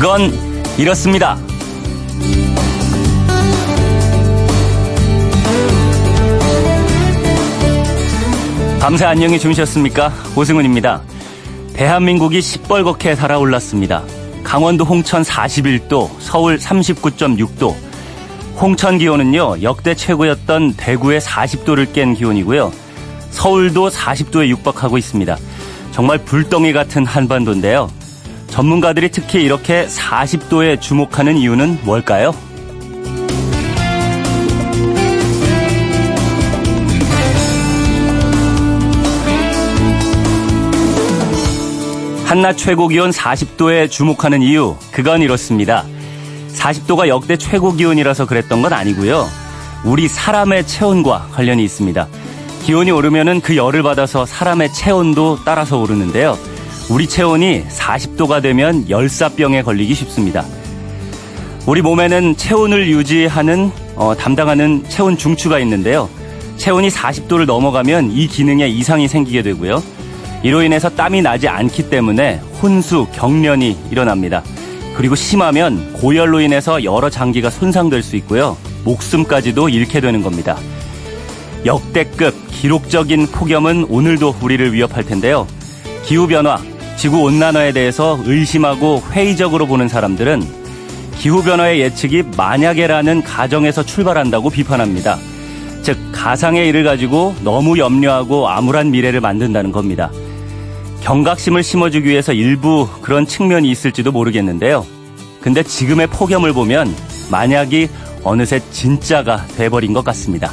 그건 0.00 0.32
이렇습니다. 0.78 1.36
밤새 8.78 9.04
안녕히 9.06 9.40
주무셨습니까? 9.40 10.12
오승훈입니다. 10.36 11.02
대한민국이 11.74 12.38
시뻘겋게 12.38 13.16
달아올랐습니다. 13.16 14.04
강원도 14.44 14.84
홍천 14.84 15.24
41도, 15.24 16.08
서울 16.20 16.58
39.6도. 16.58 17.74
홍천 18.60 18.98
기온은요, 18.98 19.62
역대 19.62 19.96
최고였던 19.96 20.74
대구의 20.74 21.20
40도를 21.20 21.92
깬 21.92 22.14
기온이고요. 22.14 22.70
서울도 23.30 23.90
40도에 23.90 24.46
육박하고 24.46 24.96
있습니다. 24.96 25.36
정말 25.90 26.18
불덩이 26.18 26.72
같은 26.72 27.04
한반도인데요. 27.04 27.97
전문가들이 28.48 29.10
특히 29.10 29.42
이렇게 29.42 29.86
40도에 29.86 30.80
주목하는 30.80 31.36
이유는 31.36 31.80
뭘까요? 31.84 32.34
한낮 42.24 42.58
최고 42.58 42.88
기온 42.88 43.10
40도에 43.10 43.90
주목하는 43.90 44.42
이유, 44.42 44.76
그건 44.92 45.22
이렇습니다. 45.22 45.84
40도가 46.52 47.08
역대 47.08 47.38
최고 47.38 47.72
기온이라서 47.72 48.26
그랬던 48.26 48.60
건 48.60 48.74
아니고요. 48.74 49.26
우리 49.84 50.08
사람의 50.08 50.66
체온과 50.66 51.28
관련이 51.32 51.64
있습니다. 51.64 52.06
기온이 52.64 52.90
오르면은 52.90 53.40
그 53.40 53.56
열을 53.56 53.82
받아서 53.82 54.26
사람의 54.26 54.74
체온도 54.74 55.38
따라서 55.46 55.78
오르는데요. 55.78 56.36
우리 56.90 57.06
체온이 57.06 57.64
40도가 57.68 58.40
되면 58.40 58.88
열사병에 58.88 59.62
걸리기 59.62 59.94
쉽습니다. 59.94 60.44
우리 61.66 61.82
몸에는 61.82 62.34
체온을 62.36 62.88
유지하는 62.88 63.70
어, 63.94 64.14
담당하는 64.14 64.84
체온 64.88 65.18
중추가 65.18 65.58
있는데요. 65.58 66.08
체온이 66.56 66.88
40도를 66.88 67.44
넘어가면 67.44 68.12
이 68.12 68.26
기능에 68.26 68.68
이상이 68.68 69.06
생기게 69.06 69.42
되고요. 69.42 69.82
이로 70.42 70.62
인해서 70.62 70.88
땀이 70.88 71.20
나지 71.20 71.46
않기 71.46 71.90
때문에 71.90 72.40
혼수, 72.62 73.06
경련이 73.12 73.76
일어납니다. 73.90 74.42
그리고 74.96 75.14
심하면 75.14 75.92
고열로 75.92 76.40
인해서 76.40 76.82
여러 76.84 77.10
장기가 77.10 77.50
손상될 77.50 78.02
수 78.02 78.16
있고요. 78.16 78.56
목숨까지도 78.84 79.68
잃게 79.68 80.00
되는 80.00 80.22
겁니다. 80.22 80.56
역대급 81.66 82.34
기록적인 82.50 83.26
폭염은 83.26 83.84
오늘도 83.90 84.36
우리를 84.40 84.72
위협할 84.72 85.04
텐데요. 85.04 85.46
기후변화, 86.04 86.58
지구 86.98 87.22
온난화에 87.22 87.70
대해서 87.70 88.18
의심하고 88.24 89.04
회의적으로 89.12 89.66
보는 89.66 89.86
사람들은 89.86 90.42
기후 91.16 91.44
변화의 91.44 91.80
예측이 91.80 92.24
만약에라는 92.36 93.22
가정에서 93.22 93.84
출발한다고 93.84 94.50
비판합니다. 94.50 95.16
즉, 95.82 95.96
가상의 96.10 96.68
일을 96.68 96.82
가지고 96.82 97.36
너무 97.44 97.78
염려하고 97.78 98.48
암울한 98.48 98.90
미래를 98.90 99.20
만든다는 99.20 99.70
겁니다. 99.70 100.10
경각심을 101.02 101.62
심어주기 101.62 102.08
위해서 102.08 102.32
일부 102.32 102.88
그런 103.00 103.26
측면이 103.26 103.70
있을지도 103.70 104.10
모르겠는데요. 104.10 104.84
근데 105.40 105.62
지금의 105.62 106.08
폭염을 106.08 106.52
보면 106.52 106.92
만약이 107.30 107.88
어느새 108.24 108.60
진짜가 108.72 109.46
돼버린 109.56 109.92
것 109.92 110.04
같습니다. 110.04 110.52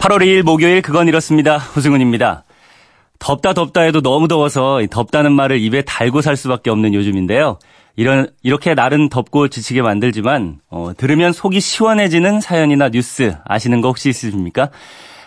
8월 0.00 0.22
2일 0.22 0.42
목요일 0.42 0.80
그건 0.80 1.08
이렇습니다. 1.08 1.58
후승훈입니다. 1.58 2.44
덥다 3.18 3.52
덥다 3.52 3.82
해도 3.82 4.00
너무 4.00 4.28
더워서 4.28 4.80
덥다는 4.90 5.32
말을 5.32 5.60
입에 5.60 5.82
달고 5.82 6.22
살 6.22 6.36
수밖에 6.36 6.70
없는 6.70 6.94
요즘인데요. 6.94 7.58
이런 7.96 8.28
이렇게 8.42 8.72
날은 8.72 9.10
덥고 9.10 9.48
지치게 9.48 9.82
만들지만 9.82 10.60
어, 10.70 10.92
들으면 10.96 11.34
속이 11.34 11.60
시원해지는 11.60 12.40
사연이나 12.40 12.88
뉴스 12.88 13.36
아시는 13.44 13.82
거 13.82 13.88
혹시 13.88 14.08
있으십니까? 14.08 14.70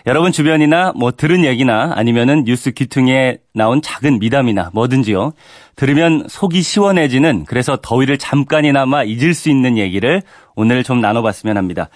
여러분 0.07 0.31
주변이나 0.31 0.91
뭐 0.95 1.11
들은 1.11 1.45
얘기나 1.45 1.91
아니면은 1.93 2.43
뉴스 2.43 2.71
귀퉁이에 2.71 3.37
나온 3.53 3.79
작은 3.79 4.17
미담이나 4.17 4.71
뭐든지요. 4.73 5.33
들으면 5.75 6.25
속이 6.27 6.63
시원해지는 6.63 7.45
그래서 7.45 7.77
더위를 7.79 8.17
잠깐이나마 8.17 9.03
잊을 9.03 9.35
수 9.35 9.51
있는 9.51 9.77
얘기를 9.77 10.23
오늘 10.55 10.83
좀 10.83 10.99
나눠봤으면 10.99 11.57
합니다. 11.57 11.89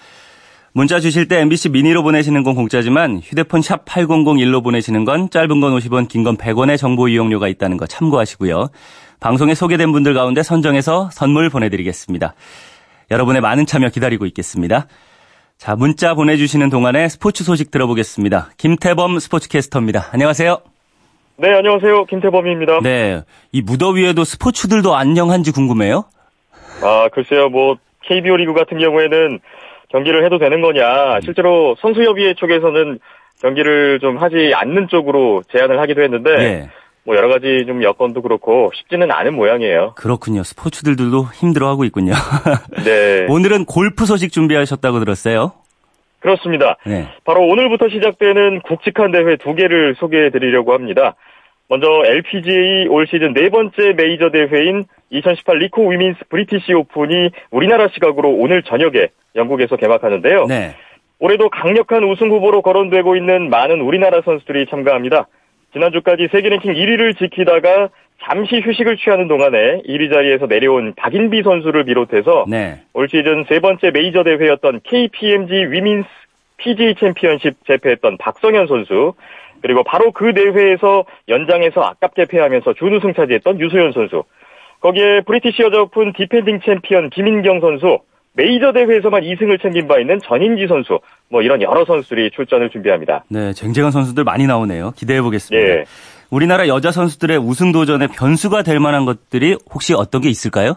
문자 0.72 1.00
주실 1.00 1.28
때 1.28 1.40
MBC 1.40 1.70
미니로 1.70 2.02
보내시는 2.02 2.42
건 2.42 2.54
공짜지만 2.54 3.20
휴대폰 3.22 3.62
샵 3.62 3.84
8001로 3.84 4.62
보내시는 4.62 5.04
건 5.04 5.30
짧은 5.30 5.60
건 5.60 5.76
50원, 5.76 6.08
긴 6.08 6.24
건 6.24 6.36
100원의 6.36 6.76
정보 6.78 7.08
이용료가 7.08 7.48
있다는 7.48 7.76
거 7.76 7.86
참고하시고요. 7.86 8.68
방송에 9.20 9.54
소개된 9.54 9.90
분들 9.92 10.14
가운데 10.14 10.42
선정해서 10.42 11.08
선물 11.12 11.48
보내드리겠습니다. 11.50 12.34
여러분의 13.10 13.40
많은 13.40 13.66
참여 13.66 13.88
기다리고 13.88 14.26
있겠습니다. 14.26 14.86
자, 15.56 15.74
문자 15.74 16.14
보내주시는 16.14 16.70
동안에 16.70 17.08
스포츠 17.08 17.42
소식 17.42 17.70
들어보겠습니다. 17.72 18.50
김태범 18.58 19.18
스포츠캐스터입니다. 19.18 20.08
안녕하세요. 20.12 20.58
네, 21.38 21.48
안녕하세요. 21.56 22.04
김태범입니다. 22.04 22.80
네. 22.82 23.22
이 23.52 23.62
무더위에도 23.62 24.22
스포츠들도 24.24 24.94
안녕한지 24.94 25.50
궁금해요? 25.50 26.04
아, 26.82 27.08
글쎄요. 27.12 27.48
뭐, 27.48 27.76
KBO 28.02 28.36
리그 28.36 28.52
같은 28.54 28.78
경우에는 28.78 29.40
경기를 29.88 30.24
해도 30.24 30.38
되는 30.38 30.60
거냐. 30.60 31.20
실제로 31.22 31.76
선수협의회 31.80 32.34
쪽에서는 32.34 32.98
경기를 33.40 34.00
좀 34.00 34.18
하지 34.18 34.52
않는 34.54 34.88
쪽으로 34.88 35.42
제안을 35.52 35.80
하기도 35.80 36.02
했는데, 36.02 36.36
네. 36.36 36.70
뭐 37.04 37.16
여러 37.16 37.28
가지 37.28 37.64
좀 37.66 37.82
여건도 37.82 38.20
그렇고 38.20 38.70
쉽지는 38.74 39.10
않은 39.10 39.34
모양이에요. 39.34 39.94
그렇군요. 39.96 40.42
스포츠들도 40.42 41.24
힘들어하고 41.34 41.84
있군요. 41.84 42.12
네. 42.84 43.26
오늘은 43.28 43.64
골프 43.64 44.04
소식 44.04 44.30
준비하셨다고 44.30 44.98
들었어요. 45.00 45.52
그렇습니다. 46.20 46.76
네. 46.84 47.08
바로 47.24 47.46
오늘부터 47.46 47.88
시작되는 47.88 48.60
굵직한 48.62 49.12
대회 49.12 49.36
두 49.36 49.54
개를 49.54 49.94
소개해 49.98 50.30
드리려고 50.30 50.74
합니다. 50.74 51.14
먼저 51.68 51.86
LPGA 52.04 52.88
올 52.88 53.06
시즌 53.06 53.34
네 53.34 53.50
번째 53.50 53.92
메이저 53.96 54.30
대회인 54.30 54.84
2018 55.10 55.58
리코 55.58 55.88
위민스 55.88 56.18
브리티시 56.28 56.72
오픈이 56.72 57.30
우리나라 57.50 57.88
시각으로 57.88 58.30
오늘 58.30 58.62
저녁에 58.62 59.08
영국에서 59.36 59.76
개막하는데요. 59.76 60.46
네. 60.46 60.74
올해도 61.18 61.50
강력한 61.50 62.04
우승 62.04 62.30
후보로 62.30 62.62
거론되고 62.62 63.16
있는 63.16 63.50
많은 63.50 63.80
우리나라 63.80 64.22
선수들이 64.22 64.66
참가합니다. 64.66 65.26
지난주까지 65.72 66.28
세계 66.32 66.48
랭킹 66.48 66.72
1위를 66.72 67.18
지키다가 67.18 67.90
잠시 68.22 68.60
휴식을 68.60 68.96
취하는 68.96 69.28
동안에 69.28 69.82
1위 69.86 70.12
자리에서 70.12 70.46
내려온 70.46 70.94
박인비 70.96 71.42
선수를 71.42 71.84
비롯해서 71.84 72.46
네. 72.48 72.80
올 72.94 73.08
시즌 73.08 73.44
세 73.48 73.60
번째 73.60 73.90
메이저 73.90 74.24
대회였던 74.24 74.80
KPMG 74.84 75.54
위민스 75.70 76.08
PGA 76.56 76.94
챔피언십 76.98 77.54
제패했던 77.66 78.16
박성현 78.18 78.66
선수 78.66 79.14
그리고 79.62 79.82
바로 79.82 80.12
그 80.12 80.32
대회에서 80.32 81.04
연장에서 81.28 81.82
아깝게 81.82 82.26
패하면서 82.26 82.74
준우승 82.74 83.14
차지했던 83.14 83.60
유소연 83.60 83.92
선수 83.92 84.24
거기에 84.80 85.22
브리티시 85.26 85.62
여자 85.62 85.80
오픈 85.80 86.12
디펜딩 86.12 86.60
챔피언 86.64 87.10
김인경 87.10 87.60
선수 87.60 87.98
메이저 88.38 88.72
대회에서만 88.72 89.22
2승을 89.22 89.60
챙긴 89.60 89.88
바 89.88 89.98
있는 89.98 90.20
전인지 90.22 90.68
선수, 90.68 91.00
뭐 91.28 91.42
이런 91.42 91.60
여러 91.60 91.84
선수들이 91.84 92.30
출전을 92.30 92.70
준비합니다. 92.70 93.24
네, 93.28 93.52
쟁쟁한 93.52 93.90
선수들 93.90 94.22
많이 94.22 94.46
나오네요. 94.46 94.92
기대해 94.96 95.20
보겠습니다. 95.20 95.74
네. 95.74 95.84
우리나라 96.30 96.68
여자 96.68 96.92
선수들의 96.92 97.36
우승 97.38 97.72
도전에 97.72 98.06
변수가 98.06 98.62
될 98.62 98.78
만한 98.78 99.06
것들이 99.06 99.56
혹시 99.72 99.92
어떤 99.92 100.20
게 100.20 100.28
있을까요? 100.28 100.74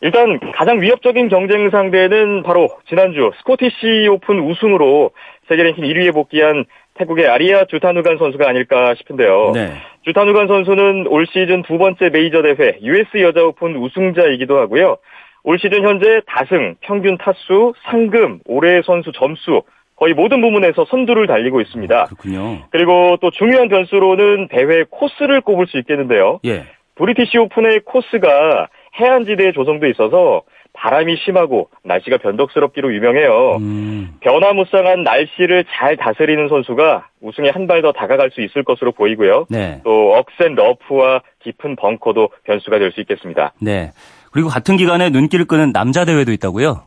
일단 0.00 0.40
가장 0.56 0.80
위협적인 0.80 1.28
경쟁 1.28 1.68
상대는 1.68 2.42
바로 2.42 2.68
지난주 2.88 3.30
스코티시 3.38 4.08
오픈 4.10 4.40
우승으로 4.40 5.10
세계 5.48 5.64
랭킹 5.64 5.84
1위에 5.84 6.14
복귀한 6.14 6.64
태국의 7.02 7.26
아리아 7.26 7.64
주타누간 7.64 8.18
선수가 8.18 8.48
아닐까 8.48 8.94
싶은데요. 8.94 9.52
네. 9.54 9.72
주타누간 10.04 10.46
선수는 10.46 11.06
올 11.08 11.26
시즌 11.26 11.62
두 11.62 11.78
번째 11.78 12.10
메이저 12.10 12.42
대회 12.42 12.78
US 12.82 13.20
여자 13.22 13.44
오픈 13.44 13.76
우승자이기도 13.76 14.58
하고요. 14.58 14.98
올 15.44 15.58
시즌 15.58 15.82
현재 15.82 16.20
다승, 16.26 16.76
평균 16.80 17.18
타수, 17.18 17.74
상금, 17.84 18.40
올해 18.46 18.80
선수 18.82 19.10
점수 19.12 19.62
거의 19.96 20.14
모든 20.14 20.40
부문에서 20.40 20.84
선두를 20.86 21.26
달리고 21.26 21.60
있습니다. 21.60 22.04
그렇군요. 22.04 22.62
그리고 22.70 23.16
또 23.20 23.30
중요한 23.30 23.68
변수로는 23.68 24.48
대회 24.48 24.84
코스를 24.88 25.40
꼽을 25.40 25.66
수 25.66 25.78
있겠는데요. 25.78 26.40
예. 26.44 26.64
브리티시 26.94 27.38
오픈의 27.38 27.80
코스가 27.84 28.68
해안지대에 29.00 29.52
조성돼 29.52 29.90
있어서 29.90 30.42
바람이 30.82 31.16
심하고 31.24 31.68
날씨가 31.84 32.16
변덕스럽기로 32.18 32.92
유명해요. 32.92 33.56
음. 33.60 34.14
변화무쌍한 34.20 35.04
날씨를 35.04 35.64
잘 35.70 35.96
다스리는 35.96 36.48
선수가 36.48 37.06
우승에 37.20 37.50
한 37.50 37.68
발 37.68 37.82
더 37.82 37.92
다가갈 37.92 38.30
수 38.32 38.40
있을 38.40 38.64
것으로 38.64 38.90
보이고요. 38.90 39.46
네. 39.48 39.80
또 39.84 40.14
억센 40.16 40.56
러프와 40.56 41.22
깊은 41.44 41.76
벙커도 41.76 42.30
변수가 42.44 42.80
될 42.80 42.90
수 42.90 43.00
있겠습니다. 43.00 43.52
네. 43.60 43.92
그리고 44.32 44.48
같은 44.48 44.76
기간에 44.76 45.10
눈길을 45.10 45.44
끄는 45.46 45.72
남자 45.72 46.04
대회도 46.04 46.32
있다고요? 46.32 46.82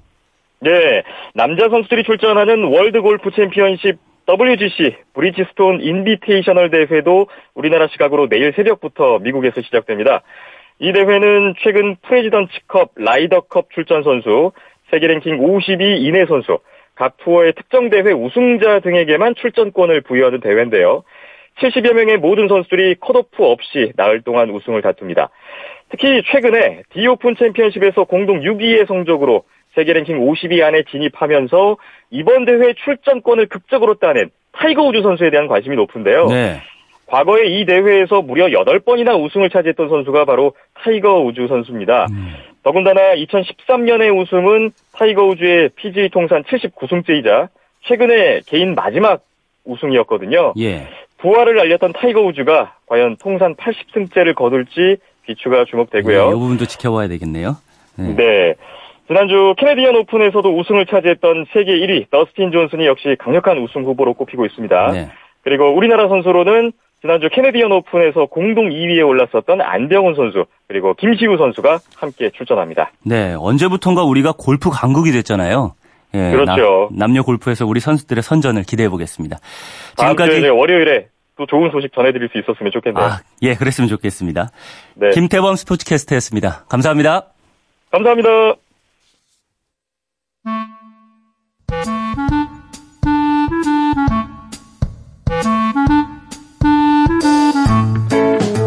네, 0.60 1.04
남자 1.34 1.70
선수들이 1.70 2.04
출전하는 2.04 2.66
월드 2.66 3.02
골프 3.02 3.32
챔피언십 3.32 3.98
WGC 4.28 4.96
브리지스톤 5.14 5.82
인비테이셔널 5.82 6.72
대회도 6.72 7.28
우리나라 7.54 7.88
시각으로 7.88 8.28
내일 8.28 8.54
새벽부터 8.56 9.20
미국에서 9.20 9.62
시작됩니다. 9.62 10.22
이 10.80 10.92
대회는 10.92 11.56
최근 11.64 11.96
프레지던츠컵, 12.02 12.92
라이더컵 12.96 13.72
출전 13.72 14.04
선수, 14.04 14.52
세계 14.92 15.08
랭킹 15.08 15.40
50위 15.40 15.98
이내 16.02 16.26
선수, 16.26 16.60
각 16.96 17.18
투어의 17.18 17.54
특정 17.54 17.90
대회 17.90 18.12
우승자 18.12 18.80
등에게만 18.80 19.36
출전권을 19.36 20.02
부여하는 20.02 20.40
대회인데요. 20.42 21.04
70여 21.60 21.94
명의 21.94 22.18
모든 22.18 22.48
선수들이 22.48 22.96
컷오프 23.00 23.44
없이 23.44 23.94
나흘 23.96 24.22
동안 24.22 24.50
우승을 24.50 24.82
다툽니다. 24.82 25.30
특히 25.90 26.22
최근에 26.32 26.84
디오픈 26.92 27.36
챔피언십에서 27.38 28.04
공동 28.06 28.42
6위의 28.42 28.88
성적으로 28.88 29.44
세계 29.76 29.94
랭킹 29.94 30.20
50위 30.20 30.62
안에 30.62 30.84
진입하면서 30.90 31.78
이번 32.12 32.46
대회 32.46 32.74
출전권을 32.74 33.48
극적으로 33.48 33.96
따낸 33.96 34.30
타이거 34.54 34.84
우즈 34.84 35.02
선수에 35.02 35.30
대한 35.30 35.48
관심이 35.48 35.76
높은데요. 35.76 36.28
네. 36.28 36.62
과거에 37.08 37.46
이 37.48 37.66
대회에서 37.66 38.22
무려 38.22 38.48
8번이나 38.48 39.22
우승을 39.22 39.50
차지했던 39.50 39.90
선수가 39.90 40.26
바로 40.26 40.54
타이거 40.74 41.22
우즈 41.22 41.48
선수입니다. 41.48 42.08
음. 42.12 42.34
더군다나 42.64 43.14
2013년의 43.16 44.20
우승은 44.20 44.72
타이거 44.94 45.24
우즈의 45.26 45.70
PGA 45.76 46.10
통산 46.10 46.44
79승째이자 46.44 47.50
최근에 47.88 48.42
개인 48.48 48.74
마지막 48.74 49.22
우승이었거든요. 49.66 50.54
예. 50.60 50.88
부활을 51.18 51.60
알렸던 51.60 51.94
타이거 51.94 52.22
우즈가 52.22 52.76
과연 52.88 53.18
통산 53.18 53.56
80승째를 53.56 54.36
거둘지 54.36 54.98
귀추가 55.26 55.66
주목되고요. 55.66 56.26
네, 56.26 56.30
이 56.30 56.34
부분도 56.34 56.66
지켜봐야 56.66 57.08
되겠네요. 57.08 57.58
네. 57.98 58.16
네. 58.16 58.56
지난주 59.08 59.54
캐네디언 59.58 59.96
오픈에서도 59.98 60.58
우승을 60.58 60.88
차지했던 60.88 61.46
세계 61.54 61.74
1위 61.74 62.10
더스틴 62.10 62.52
존슨이 62.52 62.88
역시 62.88 63.16
강력한 63.20 63.60
우승 63.60 63.84
후보로 63.84 64.16
꼽히고 64.16 64.46
있습니다. 64.46 64.92
네. 64.92 65.10
그리고 65.44 65.76
우리나라 65.76 66.08
선수로는 66.08 66.72
지난주 67.06 67.30
캐네디언 67.32 67.72
오픈에서 67.72 68.26
공동 68.26 68.70
2위에 68.70 69.08
올랐었던 69.08 69.62
안병훈 69.62 70.16
선수 70.16 70.46
그리고 70.68 70.96
김시우 70.96 71.38
선수가 71.38 71.78
함께 71.98 72.32
출전합니다. 72.32 72.92
네, 73.04 73.36
언제부턴가 73.38 74.04
우리가 74.04 74.34
골프 74.36 74.72
강국이 74.72 75.12
됐잖아요. 75.12 75.76
예, 76.16 76.32
그렇죠. 76.32 76.90
남, 76.92 77.14
녀 77.14 77.22
골프에서 77.22 77.68
우리 77.68 77.80
선수들의 77.80 78.24
선전을 78.24 78.64
기대해 78.64 78.90
보겠습니다. 78.90 79.38
지금까지 79.98 80.42
주 80.42 80.58
월요일에 80.58 81.10
또 81.38 81.46
좋은 81.46 81.70
소식 81.70 81.94
전해드릴 81.94 82.30
수 82.30 82.40
있었으면 82.40 82.72
좋겠네요. 82.72 83.06
아, 83.06 83.20
예, 83.44 83.54
그랬으면 83.54 83.88
좋겠습니다. 83.88 84.50
네. 84.96 85.10
김태범 85.12 85.58
스포츠캐스터였습니다. 85.58 86.66
감사합니다. 86.68 87.28
감사합니다. 87.92 88.56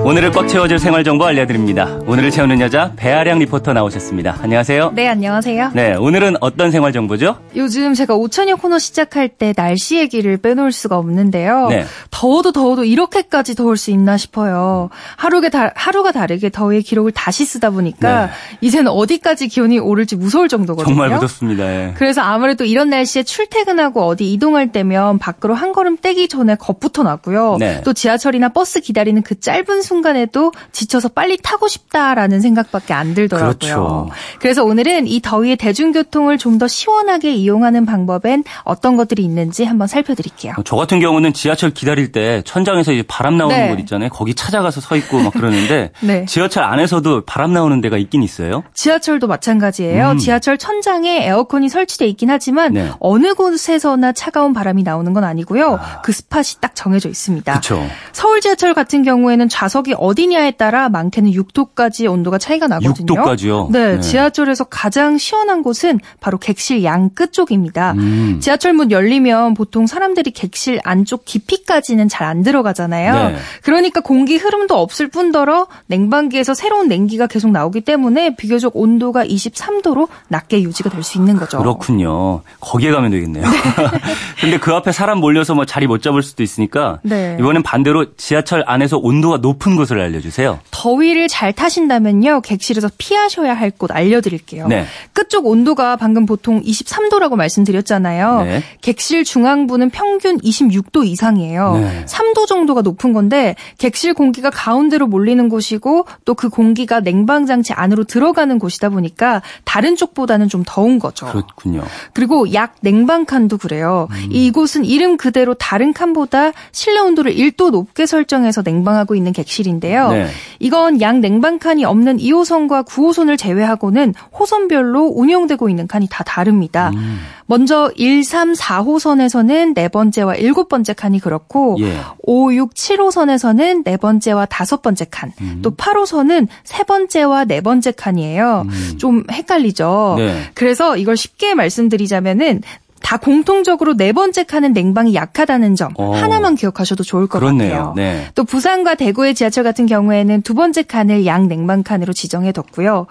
오늘을 0.08 0.30
꽉 0.30 0.48
채워줄 0.48 0.78
생활 0.78 1.04
정보 1.04 1.26
알려드립니다. 1.26 1.98
오늘을 2.06 2.30
채우는 2.30 2.62
여자 2.62 2.92
배아량 2.96 3.40
리포터 3.40 3.74
나오셨습니다. 3.74 4.38
안녕하세요. 4.40 4.92
네, 4.94 5.06
안녕하세요. 5.06 5.72
네, 5.74 5.96
오늘은 5.96 6.36
어떤 6.40 6.70
생활 6.70 6.94
정보죠? 6.94 7.36
요즘 7.54 7.92
제가 7.92 8.14
오천여 8.14 8.56
코너 8.56 8.78
시작할 8.78 9.28
때 9.28 9.52
날씨 9.52 9.98
얘기를 9.98 10.38
빼놓을 10.38 10.72
수가 10.72 10.96
없는데요. 10.96 11.68
네. 11.68 11.84
더워도 12.10 12.52
더워도 12.52 12.84
이렇게까지 12.84 13.54
더울 13.54 13.76
수 13.76 13.90
있나 13.90 14.16
싶어요. 14.16 14.88
하루가, 15.16 15.50
다, 15.50 15.72
하루가 15.74 16.10
다르게 16.10 16.48
더위의 16.48 16.84
기록을 16.84 17.12
다시 17.12 17.44
쓰다 17.44 17.68
보니까 17.68 18.28
네. 18.28 18.32
이제는 18.62 18.90
어디까지 18.90 19.48
기온이 19.48 19.78
오를지 19.78 20.16
무서울 20.16 20.48
정도거든요. 20.48 20.90
정말 20.90 21.10
무섭습니다. 21.10 21.64
예. 21.66 21.94
그래서 21.98 22.22
아무래도 22.22 22.64
이런 22.64 22.88
날씨에 22.88 23.24
출퇴근하고 23.24 24.06
어디 24.06 24.32
이동할 24.32 24.72
때면 24.72 25.18
밖으로 25.18 25.52
한 25.52 25.74
걸음 25.74 25.98
떼기 25.98 26.28
전에 26.28 26.54
겁부터 26.54 27.02
나고요. 27.02 27.58
네. 27.60 27.82
또 27.84 27.92
지하철이나 27.92 28.48
버스 28.48 28.80
기다리는 28.80 29.20
그 29.20 29.38
짧은 29.38 29.82
순간 29.82 29.97
순간에도 29.98 30.52
지쳐서 30.72 31.08
빨리 31.08 31.36
타고 31.42 31.66
싶다라는 31.66 32.40
생각밖에 32.40 32.94
안 32.94 33.14
들더라고요. 33.14 33.54
그렇죠. 33.58 34.10
그래서 34.40 34.64
오늘은 34.64 35.06
이 35.06 35.20
더위에 35.20 35.56
대중교통을 35.56 36.36
좀 36.36 36.58
더 36.58 36.66
시원하게 36.66 37.32
이용하는 37.34 37.86
방법엔 37.86 38.42
어떤 38.64 38.96
것들이 38.96 39.22
있는지 39.22 39.64
한번 39.64 39.86
살펴드릴게요. 39.86 40.54
저 40.64 40.76
같은 40.76 40.98
경우는 40.98 41.32
지하철 41.32 41.70
기다릴 41.70 42.10
때 42.10 42.42
천장에서 42.44 42.92
이제 42.92 43.04
바람 43.06 43.36
나오는 43.36 43.56
네. 43.56 43.68
곳 43.68 43.78
있잖아요. 43.80 44.08
거기 44.10 44.34
찾아가서 44.34 44.80
서 44.80 44.96
있고 44.96 45.20
막 45.20 45.32
그러는데 45.32 45.92
네. 46.02 46.24
지하철 46.26 46.64
안에서도 46.64 47.24
바람 47.26 47.52
나오는 47.52 47.80
데가 47.80 47.96
있긴 47.96 48.22
있어요. 48.22 48.64
지하철도 48.74 49.28
마찬가지예요. 49.28 50.12
음. 50.12 50.18
지하철 50.18 50.58
천장에 50.58 51.24
에어컨이 51.26 51.68
설치돼 51.68 52.06
있긴 52.08 52.30
하지만 52.30 52.72
네. 52.72 52.90
어느 52.98 53.34
곳에서나 53.34 54.12
차가운 54.12 54.52
바람이 54.52 54.82
나오는 54.82 55.12
건 55.12 55.22
아니고요. 55.24 55.74
아. 55.80 56.02
그 56.02 56.12
스팟이 56.12 56.60
딱 56.60 56.74
정해져 56.74 57.08
있습니다. 57.08 57.54
그쵸. 57.54 57.86
서울 58.12 58.40
지하철 58.40 58.74
같은 58.74 59.02
경우에는 59.04 59.48
좌석이 59.48 59.87
지역이 59.88 59.94
어디냐에 59.98 60.52
따라 60.52 60.88
많게는 60.90 61.32
6도까지 61.32 62.10
온도가 62.10 62.38
차이가 62.38 62.68
나거든요. 62.68 63.14
6도까지요? 63.14 63.70
네, 63.70 63.94
네. 63.96 64.00
지하철에서 64.00 64.64
가장 64.64 65.16
시원한 65.18 65.62
곳은 65.62 65.98
바로 66.20 66.38
객실 66.38 66.84
양 66.84 67.08
끝 67.14 67.32
쪽입니다. 67.32 67.92
음. 67.96 68.38
지하철 68.40 68.74
문 68.74 68.90
열리면 68.90 69.54
보통 69.54 69.86
사람들이 69.86 70.30
객실 70.32 70.78
안쪽 70.84 71.24
깊이까지는 71.24 72.08
잘 72.08 72.28
안 72.28 72.42
들어가잖아요. 72.42 73.30
네. 73.30 73.36
그러니까 73.62 74.00
공기 74.02 74.36
흐름도 74.36 74.74
없을 74.76 75.08
뿐더러 75.08 75.66
냉방기에서 75.86 76.52
새로운 76.52 76.88
냉기가 76.88 77.26
계속 77.26 77.50
나오기 77.50 77.80
때문에 77.80 78.36
비교적 78.36 78.76
온도가 78.76 79.24
23도로 79.24 80.08
낮게 80.28 80.62
유지가 80.62 80.90
될 80.90 81.02
수 81.02 81.16
있는 81.16 81.36
거죠. 81.38 81.56
그렇군요. 81.58 82.42
거기에 82.60 82.90
가면 82.90 83.10
되겠네요. 83.12 83.44
네. 83.48 83.50
근데 84.42 84.58
그 84.58 84.74
앞에 84.74 84.92
사람 84.92 85.20
몰려서 85.20 85.54
뭐 85.54 85.64
자리 85.64 85.86
못 85.86 86.02
잡을 86.02 86.22
수도 86.22 86.42
있으니까 86.42 86.98
네. 87.02 87.36
이번엔 87.40 87.62
반대로 87.62 88.14
지하철 88.16 88.62
안에서 88.66 88.98
온도가 88.98 89.38
높은 89.38 89.74
곳을 89.78 90.00
알려주세요. 90.00 90.58
더위를 90.70 91.28
잘 91.28 91.52
타신다면요. 91.52 92.42
객실에서 92.42 92.90
피하셔야 92.98 93.54
할 93.54 93.68
곳 93.78 93.92
알려드릴게요. 93.92 94.66
네. 94.66 94.84
끝쪽 95.12 95.46
온도가 95.46 95.96
방금 95.96 96.26
보통 96.26 96.60
23도라고 96.62 97.36
말씀드렸잖아요. 97.36 98.42
네. 98.42 98.62
객실 98.80 99.22
중앙부는 99.24 99.90
평균 99.90 100.38
26도 100.40 101.06
이상이에요. 101.06 101.76
네. 101.76 102.04
3도 102.06 102.46
정도가 102.46 102.82
높은 102.82 103.12
건데 103.12 103.54
객실 103.78 104.14
공기가 104.14 104.50
가운데로 104.50 105.06
몰리는 105.06 105.48
곳이고 105.48 106.06
또 106.24 106.34
그 106.34 106.48
공기가 106.48 107.00
냉방장치 107.00 107.72
안으로 107.72 108.04
들어가는 108.04 108.58
곳이다 108.60 108.88
보니까 108.90 109.42
다른 109.64 109.96
쪽보다는 109.96 110.48
좀 110.48 110.62
더운 110.66 110.98
거죠. 111.00 111.26
그렇군요. 111.26 111.82
그리고 112.14 112.52
약 112.54 112.76
냉방 112.80 113.24
칸도 113.26 113.58
그래요. 113.58 114.06
음. 114.12 114.28
이곳은 114.30 114.84
이름 114.84 115.16
그대로 115.16 115.54
다른 115.54 115.92
칸보다 115.92 116.52
실내 116.72 117.00
온도를 117.00 117.34
1도 117.34 117.70
높게 117.70 118.06
설정해서 118.06 118.62
냉방하고 118.64 119.14
있는 119.16 119.32
객실이 119.32 119.67
인데요 119.68 120.10
네. 120.10 120.26
이건 120.58 121.00
양 121.00 121.20
냉방 121.20 121.58
칸이 121.58 121.84
없는 121.84 122.18
2호선과 122.18 122.86
9호선을 122.86 123.38
제외하고는 123.38 124.14
호선별로 124.38 125.12
운영되고 125.14 125.68
있는 125.68 125.86
칸이 125.86 126.08
다 126.10 126.24
다릅니다. 126.24 126.90
음. 126.94 127.20
먼저 127.46 127.90
1, 127.96 128.24
3, 128.24 128.52
4호선에서는 128.52 129.74
네 129.74 129.88
번째와 129.88 130.34
일곱 130.34 130.68
번째 130.68 130.92
칸이 130.92 131.18
그렇고 131.18 131.76
예. 131.80 131.96
5, 132.18 132.52
6, 132.52 132.74
7호선에서는 132.74 133.84
네 133.84 133.96
번째와 133.96 134.46
다섯 134.46 134.82
번째 134.82 135.06
칸, 135.10 135.32
음. 135.40 135.60
또 135.62 135.74
8호선은 135.74 136.48
세 136.64 136.82
번째와 136.84 137.46
네 137.46 137.60
번째 137.62 137.92
칸이에요. 137.92 138.66
음. 138.68 138.94
좀 138.98 139.24
헷갈리죠. 139.30 140.16
네. 140.18 140.50
그래서 140.54 140.96
이걸 140.96 141.16
쉽게 141.16 141.54
말씀드리자면은 141.54 142.62
다 143.02 143.16
공통적으로 143.18 143.96
네 143.96 144.12
번째 144.12 144.44
칸은 144.44 144.72
냉방이 144.72 145.14
약하다는 145.14 145.76
점 145.76 145.92
오. 145.96 146.04
어. 146.04 146.16
하나만 146.16 146.54
기억하셔도 146.56 147.04
좋을 147.04 147.26
것 147.26 147.38
그렇네요. 147.38 147.70
같아요. 147.70 147.92
네. 147.96 148.26
또 148.34 148.44
부산과 148.44 148.94
대구의 148.94 149.34
지하철 149.34 149.64
같은 149.64 149.86
경우에는 149.86 150.42
두 150.42 150.54
번째 150.54 150.82
칸을 150.82 151.26
양 151.26 151.48
냉방 151.48 151.82
칸으로 151.82 152.12
지정해 152.12 152.52
뒀고요. 152.52 153.06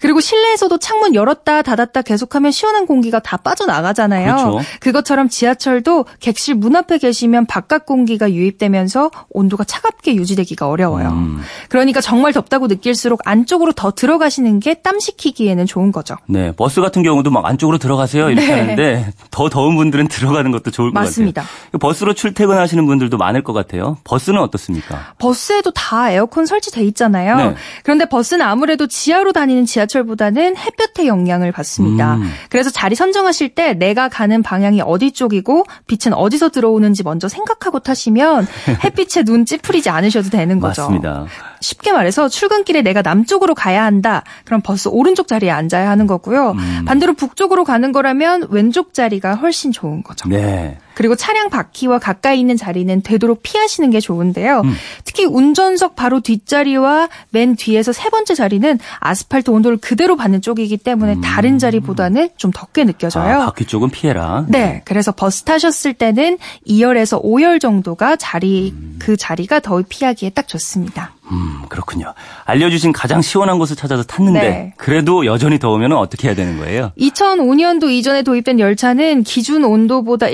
그리고 0.00 0.20
실내에서도 0.20 0.76
창문 0.78 1.14
열었다 1.14 1.62
닫았다 1.62 2.02
계속하면 2.02 2.50
시원한 2.52 2.86
공기가 2.86 3.20
다 3.20 3.36
빠져나가잖아요. 3.36 4.36
그렇죠. 4.36 4.60
그것처럼 4.80 5.28
지하철도 5.28 6.06
객실 6.20 6.54
문 6.56 6.74
앞에 6.76 6.98
계시면 6.98 7.46
바깥 7.46 7.86
공기가 7.86 8.30
유입되면서 8.30 9.10
온도가 9.30 9.64
차갑게 9.64 10.14
유지되기가 10.16 10.68
어려워요. 10.68 11.08
음. 11.10 11.40
그러니까 11.68 12.00
정말 12.00 12.32
덥다고 12.32 12.66
느낄수록 12.66 13.20
안쪽으로 13.24 13.72
더 13.72 13.92
들어가시는 13.92 14.58
게 14.60 14.70
땀 14.82 14.98
식히기에는 14.98 15.66
좋은 15.66 15.92
거죠. 15.92 16.14
네, 16.26 16.52
버스 16.52 16.80
같은 16.80 17.02
경우도 17.02 17.30
막 17.30 17.44
안쪽으로 17.44 17.76
들어가세요 17.76 18.30
이렇게 18.30 18.46
네. 18.46 18.52
하는데 18.60 19.12
더 19.30 19.48
더운 19.48 19.76
분들은 19.76 20.08
들어가는 20.08 20.50
것도 20.50 20.70
좋을 20.70 20.90
맞습니다. 20.90 21.42
것 21.42 21.48
같아요. 21.48 21.78
버스로 21.78 22.14
출퇴근하시는 22.14 22.84
분들도 22.86 23.16
많을 23.16 23.44
것 23.44 23.52
같아요. 23.52 23.96
버스는 24.04 24.40
어떻습니까? 24.40 25.14
버스에도 25.18 25.70
다 25.70 26.10
에어컨 26.10 26.46
설치돼 26.46 26.82
있잖아요. 26.86 27.36
네. 27.36 27.54
그런데 27.84 28.06
버스는 28.06 28.44
아무래도 28.44 28.86
지하로 28.86 29.32
다니는 29.32 29.66
지하철보다는 29.66 30.56
햇볕의 30.56 31.06
영향을 31.06 31.52
받습니다. 31.52 32.16
음. 32.16 32.30
그래서 32.50 32.70
자리 32.70 32.94
선정하실 32.94 33.54
때 33.54 33.74
내가 33.74 34.08
가는 34.08 34.42
방향이 34.42 34.82
어디 34.82 35.12
쪽이고 35.12 35.64
빛은 35.86 36.12
어디서 36.14 36.48
들어오는지 36.50 37.02
먼저 37.04 37.28
생각하고 37.28 37.78
타시면 37.80 38.46
햇빛에 38.84 39.22
눈 39.22 39.46
찌푸리지 39.46 39.90
않으셔도 39.90 40.30
되는 40.30 40.58
거죠. 40.60 40.82
맞습니다. 40.82 41.26
쉽게 41.60 41.92
말해서 41.92 42.28
출근길에 42.28 42.82
내가 42.82 43.02
남쪽으로 43.02 43.54
가야 43.54 43.84
한다. 43.84 44.24
그럼 44.44 44.60
버스 44.62 44.88
오른쪽 44.88 45.28
자리에 45.28 45.50
앉아야 45.50 45.88
하는 45.90 46.06
거고요. 46.06 46.52
음. 46.52 46.84
반대로 46.86 47.14
북쪽으로 47.14 47.64
가는 47.64 47.92
거라면 47.92 48.48
왼쪽 48.50 48.94
자리가 48.94 49.34
훨씬 49.34 49.72
좋은 49.72 50.02
거죠. 50.02 50.28
네. 50.28 50.78
그리고 51.00 51.16
차량 51.16 51.48
바퀴와 51.48 51.98
가까이 51.98 52.38
있는 52.38 52.58
자리는 52.58 53.00
되도록 53.00 53.42
피하시는 53.42 53.88
게 53.88 54.00
좋은데요. 54.00 54.60
음. 54.66 54.74
특히 55.06 55.24
운전석 55.24 55.96
바로 55.96 56.20
뒷자리와 56.20 57.08
맨 57.30 57.56
뒤에서 57.56 57.90
세 57.90 58.10
번째 58.10 58.34
자리는 58.34 58.78
아스팔트 58.98 59.48
온도를 59.48 59.78
그대로 59.78 60.16
받는 60.16 60.42
쪽이기 60.42 60.76
때문에 60.76 61.14
음. 61.14 61.20
다른 61.22 61.58
자리보다는 61.58 62.28
좀 62.36 62.50
덥게 62.50 62.84
느껴져요. 62.84 63.40
아, 63.40 63.46
바퀴 63.46 63.64
쪽은 63.64 63.88
피해라. 63.88 64.44
네. 64.48 64.82
그래서 64.84 65.10
버스 65.10 65.44
타셨을 65.44 65.94
때는 65.94 66.36
2열에서 66.68 67.24
5열 67.24 67.62
정도가 67.62 68.16
자리 68.16 68.74
음. 68.76 68.96
그 68.98 69.16
자리가 69.16 69.60
더위 69.60 69.84
피하기에 69.88 70.28
딱 70.30 70.48
좋습니다. 70.48 71.14
음, 71.32 71.62
그렇군요. 71.68 72.12
알려주신 72.44 72.92
가장 72.92 73.22
시원한 73.22 73.58
곳을 73.58 73.76
찾아서 73.76 74.02
탔는데 74.02 74.40
네. 74.40 74.74
그래도 74.76 75.24
여전히 75.26 75.58
더우면 75.58 75.92
어떻게 75.92 76.28
해야 76.28 76.34
되는 76.34 76.58
거예요? 76.58 76.92
2005년도 76.98 77.90
이전에 77.90 78.22
도입된 78.22 78.58
열차는 78.58 79.22
기준 79.22 79.64
온도보다 79.64 80.28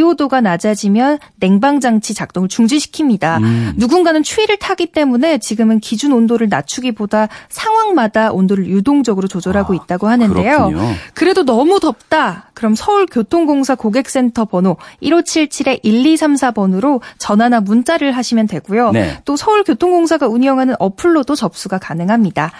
1.25도가 0.00 0.42
낮아지면 0.42 1.18
냉방 1.38 1.80
장치 1.80 2.14
작동을 2.14 2.48
중지시킵니다. 2.48 3.42
음. 3.42 3.72
누군가는 3.76 4.22
추위를 4.22 4.58
타기 4.58 4.86
때문에 4.92 5.38
지금은 5.38 5.80
기준 5.80 6.12
온도를 6.12 6.48
낮추기보다 6.48 7.28
상황마다 7.48 8.32
온도를 8.32 8.66
유동적으로 8.66 9.28
조절하고 9.28 9.74
아, 9.74 9.76
있다고 9.76 10.08
하는데요. 10.08 10.56
그렇군요. 10.56 10.94
그래도 11.14 11.44
너무 11.44 11.80
덥다. 11.80 12.50
그럼 12.54 12.74
서울교통공사 12.74 13.74
고객센터 13.74 14.44
번호 14.46 14.76
1577-1234번으로 15.02 17.00
전화나 17.18 17.60
문자를 17.60 18.12
하시면 18.12 18.46
되고요. 18.46 18.90
네. 18.92 19.20
또 19.24 19.36
서울교통공사가 19.36 20.26
운영하는 20.26 20.74
어플로도 20.78 21.34
접수가 21.34 21.78
가능합니다. 21.78 22.52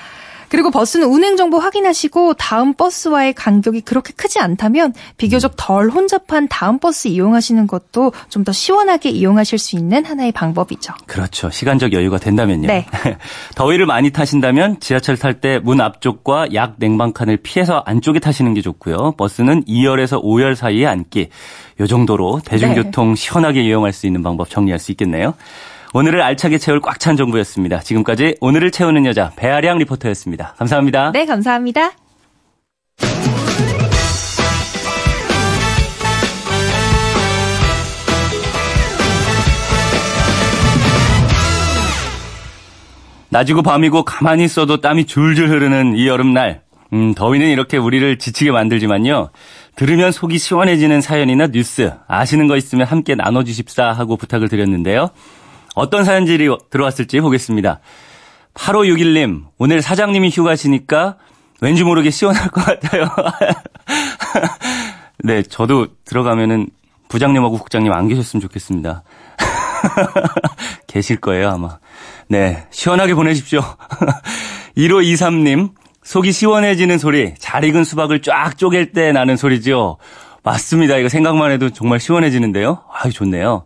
그리고 0.50 0.70
버스는 0.70 1.06
운행 1.06 1.36
정보 1.36 1.58
확인하시고 1.58 2.34
다음 2.34 2.74
버스와의 2.74 3.32
간격이 3.34 3.80
그렇게 3.82 4.12
크지 4.14 4.38
않다면 4.40 4.92
비교적 5.16 5.54
덜 5.56 5.88
혼잡한 5.90 6.48
다음 6.48 6.78
버스 6.78 7.08
이용하시는 7.08 7.66
것도 7.66 8.12
좀 8.28 8.40
더 8.44 8.52
시원하게 8.52 9.10
이용하실 9.10 9.58
수 9.58 9.76
있는 9.76 10.04
하나의 10.04 10.32
방법이죠. 10.32 10.94
그렇죠. 11.06 11.50
시간적 11.50 11.92
여유가 11.92 12.18
된다면요. 12.18 12.66
네. 12.68 12.86
더위를 13.54 13.84
많이 13.86 14.10
타신다면 14.10 14.80
지하철 14.80 15.16
탈 15.16 15.40
때 15.40 15.58
문 15.62 15.80
앞쪽과 15.80 16.48
약 16.54 16.74
냉방칸을 16.78 17.36
피해서 17.38 17.82
안쪽에 17.86 18.18
타시는 18.18 18.54
게 18.54 18.60
좋고요. 18.62 19.12
버스는 19.18 19.64
2열에서 19.64 20.22
5열 20.22 20.54
사이에 20.54 20.86
앉기. 20.86 21.28
요 21.80 21.86
정도로 21.86 22.40
대중교통 22.44 23.10
네. 23.10 23.14
시원하게 23.14 23.62
이용할 23.62 23.92
수 23.92 24.06
있는 24.06 24.22
방법 24.22 24.50
정리할 24.50 24.78
수 24.78 24.90
있겠네요. 24.92 25.34
오늘을 25.92 26.22
알차게 26.22 26.58
채울 26.58 26.80
꽉 26.80 27.00
찬 27.00 27.16
정보였습니다. 27.16 27.80
지금까지 27.80 28.36
오늘을 28.40 28.70
채우는 28.70 29.06
여자 29.06 29.32
배아량 29.36 29.78
리포터였습니다. 29.78 30.54
감사합니다. 30.58 31.12
네, 31.12 31.24
감사합니다. 31.26 31.92
낮이고 43.30 43.62
밤이고 43.62 44.04
가만히 44.04 44.44
있어도 44.44 44.80
땀이 44.80 45.06
줄줄 45.06 45.48
흐르는 45.48 45.96
이 45.96 46.06
여름날. 46.06 46.62
음, 46.92 47.14
더위는 47.14 47.48
이렇게 47.48 47.76
우리를 47.76 48.18
지치게 48.18 48.50
만들지만요. 48.50 49.30
들으면 49.76 50.10
속이 50.10 50.38
시원해지는 50.38 51.00
사연이나 51.00 51.46
뉴스, 51.46 51.92
아시는 52.08 52.48
거 52.48 52.56
있으면 52.56 52.86
함께 52.86 53.14
나눠주십사 53.14 53.92
하고 53.92 54.16
부탁을 54.16 54.48
드렸는데요. 54.48 55.10
어떤 55.74 56.04
사연들이 56.04 56.48
들어왔을지 56.70 57.20
보겠습니다. 57.20 57.80
8561님, 58.54 59.46
오늘 59.58 59.82
사장님이 59.82 60.30
휴가시니까 60.30 61.16
왠지 61.60 61.84
모르게 61.84 62.10
시원할 62.10 62.48
것 62.48 62.64
같아요. 62.64 63.08
네, 65.22 65.42
저도 65.42 65.88
들어가면은 66.04 66.68
부장님하고 67.08 67.58
국장님 67.58 67.92
안 67.92 68.08
계셨으면 68.08 68.40
좋겠습니다. 68.40 69.02
계실 70.86 71.20
거예요, 71.20 71.50
아마. 71.50 71.78
네, 72.28 72.66
시원하게 72.70 73.14
보내십시오. 73.14 73.60
1523님, 74.76 75.72
속이 76.02 76.32
시원해지는 76.32 76.98
소리, 76.98 77.34
잘 77.38 77.64
익은 77.64 77.84
수박을 77.84 78.22
쫙 78.22 78.56
쪼갤 78.56 78.92
때 78.92 79.12
나는 79.12 79.36
소리죠. 79.36 79.98
맞습니다. 80.42 80.96
이거 80.96 81.08
생각만 81.08 81.50
해도 81.50 81.70
정말 81.70 82.00
시원해지는데요. 82.00 82.82
아유, 82.92 83.12
좋네요. 83.12 83.64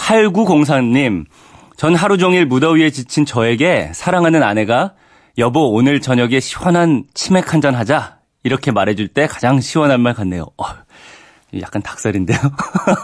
8904님, 0.00 1.26
전 1.76 1.94
하루 1.94 2.18
종일 2.18 2.46
무더위에 2.46 2.90
지친 2.90 3.24
저에게 3.24 3.90
사랑하는 3.94 4.42
아내가 4.42 4.94
여보 5.38 5.72
오늘 5.72 6.00
저녁에 6.00 6.40
시원한 6.40 7.04
치맥 7.14 7.52
한 7.54 7.60
잔 7.60 7.74
하자 7.74 8.18
이렇게 8.42 8.70
말해줄 8.72 9.08
때 9.08 9.26
가장 9.26 9.60
시원한 9.60 10.00
말 10.00 10.14
같네요. 10.14 10.46
어, 10.56 10.64
약간 11.60 11.82
닭살인데요. 11.82 12.38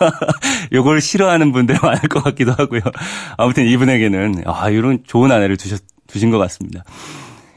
요걸 0.72 1.00
싫어하는 1.00 1.52
분들 1.52 1.78
많을 1.82 2.00
것 2.08 2.24
같기도 2.24 2.52
하고요. 2.52 2.80
아무튼 3.36 3.66
이분에게는 3.66 4.44
아 4.46 4.70
이런 4.70 5.00
좋은 5.06 5.30
아내를 5.30 5.56
두셨, 5.56 5.82
두신 6.06 6.30
것 6.30 6.38
같습니다. 6.38 6.82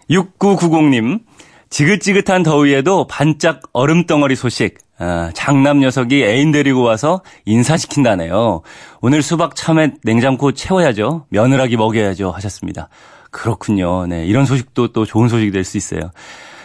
6990님 0.10 1.22
지긋지긋한 1.70 2.44
더위에도 2.44 3.08
반짝 3.08 3.62
얼음 3.74 4.06
덩어리 4.06 4.36
소식 4.36 4.78
아, 5.00 5.32
장남 5.34 5.80
녀석이 5.80 6.24
애인 6.24 6.52
데리고 6.52 6.82
와서 6.82 7.22
인사시킨다네요. 7.46 8.62
오늘 9.02 9.22
수박 9.22 9.56
참외 9.56 9.94
냉장고 10.04 10.52
채워야죠. 10.52 11.26
며느라기 11.30 11.78
먹여야죠. 11.78 12.32
하셨습니다. 12.32 12.90
그렇군요. 13.32 14.06
네. 14.08 14.26
이런 14.26 14.46
소식도 14.46 14.90
또 14.92 15.06
좋은 15.06 15.30
소식이 15.30 15.52
될 15.52 15.64
수 15.64 15.78
있어요. 15.78 16.12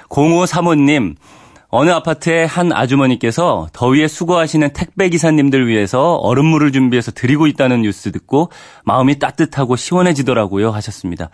0535님, 0.09 1.15
어느 1.69 1.91
아파트의 1.91 2.47
한 2.47 2.73
아주머니께서 2.73 3.69
더위에 3.73 4.07
수고하시는 4.09 4.73
택배 4.73 5.09
기사님들 5.09 5.67
위해서 5.67 6.15
얼음물을 6.15 6.73
준비해서 6.73 7.11
드리고 7.11 7.47
있다는 7.49 7.83
뉴스 7.83 8.13
듣고 8.13 8.51
마음이 8.85 9.19
따뜻하고 9.19 9.77
시원해지더라고요. 9.77 10.71
하셨습니다. 10.71 11.31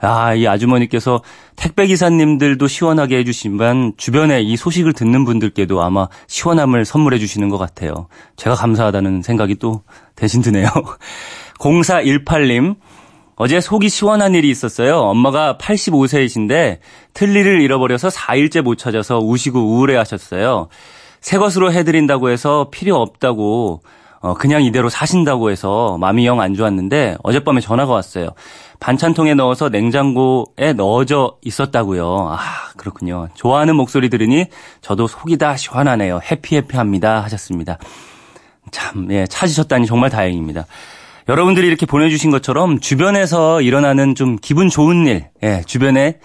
아, 0.00 0.34
이 0.34 0.46
아주머니께서 0.46 1.22
택배 1.56 1.86
기사님들도 1.86 2.66
시원하게 2.68 3.18
해주시지만 3.18 3.94
주변에 3.96 4.42
이 4.42 4.56
소식을 4.56 4.92
듣는 4.92 5.24
분들께도 5.24 5.82
아마 5.82 6.08
시원함을 6.26 6.84
선물해 6.84 7.18
주시는 7.18 7.48
것 7.48 7.58
같아요. 7.58 8.08
제가 8.36 8.56
감사하다는 8.56 9.22
생각이 9.22 9.56
또 9.56 9.82
대신 10.14 10.42
드네요. 10.42 10.68
0418님, 11.58 12.76
어제 13.36 13.60
속이 13.60 13.88
시원한 13.88 14.34
일이 14.34 14.50
있었어요. 14.50 14.98
엄마가 14.98 15.56
85세이신데 15.58 16.78
틀니를 17.14 17.60
잃어버려서 17.60 18.08
4일째 18.08 18.62
못 18.62 18.76
찾아서 18.76 19.18
우시고 19.18 19.58
우울해 19.60 19.96
하셨어요. 19.96 20.68
새 21.20 21.38
것으로 21.38 21.72
해드린다고 21.72 22.30
해서 22.30 22.68
필요 22.70 22.96
없다고 22.96 23.80
어, 24.20 24.34
그냥 24.34 24.62
이대로 24.64 24.88
사신다고 24.88 25.50
해서 25.50 25.98
마음이 25.98 26.26
영 26.26 26.40
안 26.40 26.54
좋았는데 26.54 27.16
어젯밤에 27.22 27.60
전화가 27.60 27.92
왔어요. 27.92 28.30
반찬통에 28.80 29.34
넣어서 29.34 29.68
냉장고에 29.68 30.72
넣어져 30.74 31.36
있었다고요. 31.44 32.28
아, 32.30 32.38
그렇군요. 32.76 33.28
좋아하는 33.34 33.76
목소리 33.76 34.08
들으니 34.08 34.46
저도 34.80 35.06
속이 35.06 35.38
다 35.38 35.56
시원하네요. 35.56 36.20
해피해피합니다. 36.30 37.22
하셨습니다. 37.24 37.78
참, 38.70 39.08
예, 39.10 39.26
찾으셨다니 39.26 39.86
정말 39.86 40.10
다행입니다. 40.10 40.66
여러분들이 41.28 41.66
이렇게 41.66 41.86
보내주신 41.86 42.30
것처럼 42.30 42.78
주변에서 42.80 43.60
일어나는 43.60 44.14
좀 44.14 44.36
기분 44.40 44.68
좋은 44.68 45.06
일, 45.06 45.26
예, 45.42 45.62
주변에 45.66 46.18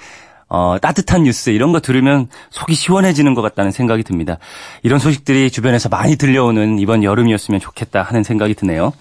어, 0.47 0.77
따뜻한 0.81 1.23
뉴스 1.23 1.49
이런 1.49 1.71
거 1.71 1.79
들으면 1.79 2.27
속이 2.49 2.73
시원해지는 2.73 3.35
것 3.35 3.41
같다는 3.41 3.71
생각이 3.71 4.03
듭니다. 4.03 4.37
이런 4.83 4.99
소식들이 4.99 5.49
주변에서 5.49 5.87
많이 5.87 6.17
들려오는 6.17 6.77
이번 6.77 7.05
여름이었으면 7.05 7.61
좋겠다 7.61 8.03
하는 8.03 8.23
생각이 8.23 8.53
드네요. 8.53 8.91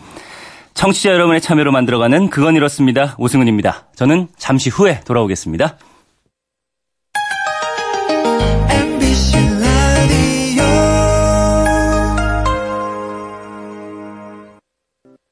청취자 0.74 1.12
여러분의 1.12 1.40
참여로 1.40 1.72
만들어가는 1.72 2.30
그건 2.30 2.56
이렇습니다. 2.56 3.14
오승훈입니다. 3.18 3.88
저는 3.94 4.28
잠시 4.38 4.70
후에 4.70 5.00
돌아오겠습니다. 5.00 5.76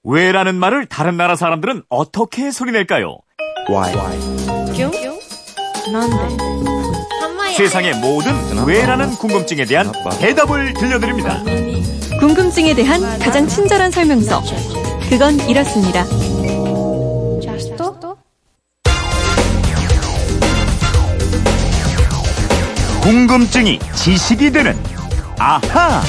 왜라는 0.05 0.55
말을 0.55 0.87
다른 0.87 1.19
나라 1.19 1.37
사람들은 1.37 1.83
어떻게 1.91 2.51
소리낼까요? 2.51 3.19
Why? 3.69 3.93
세상의 7.55 7.95
모든 8.01 8.33
왜라는 8.67 9.11
궁금증에 9.17 9.67
대한 9.67 9.93
대답을 10.19 10.73
들려드립니다. 10.75 11.43
궁금증에 12.21 12.75
대한 12.75 13.01
가장 13.19 13.47
친절한 13.47 13.91
설명서. 13.91 14.43
그건 15.09 15.41
이렇습니다. 15.49 16.05
궁금증이 23.03 23.79
지식이 23.95 24.51
되는 24.53 24.77
아하. 25.39 26.03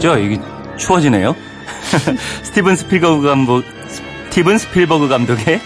섬뜩하시죠? 0.00 0.18
이게 0.18 0.40
추워지네요. 0.76 1.36
스티븐 2.42 2.74
스필버그 2.74 3.22
감독, 3.22 3.62
스티븐 3.86 4.58
스필버그 4.58 5.08
감독의 5.08 5.60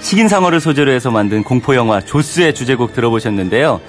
식인상어를 0.00 0.60
소재로 0.60 0.90
해서 0.90 1.10
만든 1.10 1.44
공포영화 1.44 2.00
조스의 2.00 2.54
주제곡 2.54 2.94
들어보셨는데요. 2.94 3.80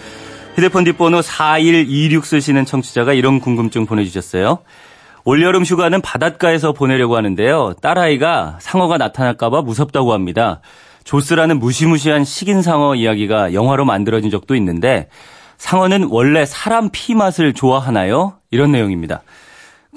휴대폰 0.56 0.84
뒷번호 0.84 1.22
4126 1.22 2.26
쓰시는 2.26 2.66
청취자가 2.66 3.14
이런 3.14 3.40
궁금증 3.40 3.86
보내주셨어요. 3.86 4.60
올여름 5.24 5.64
휴가는 5.64 6.00
바닷가에서 6.02 6.74
보내려고 6.74 7.16
하는데요. 7.16 7.76
딸아이가 7.82 8.58
상어가 8.60 8.98
나타날까봐 8.98 9.62
무섭다고 9.62 10.14
합니다. 10.14 10.62
조스라는 11.04 11.60
무시무시한 11.60 12.24
식인상어 12.24 12.96
이야기가 12.96 13.54
영화로 13.54 13.86
만들어진 13.86 14.30
적도 14.30 14.56
있는데 14.56 15.08
상어는 15.58 16.08
원래 16.10 16.46
사람 16.46 16.90
피 16.92 17.16
맛을 17.16 17.54
좋아하나요? 17.54 18.34
이런 18.52 18.72
내용입니다. 18.72 19.22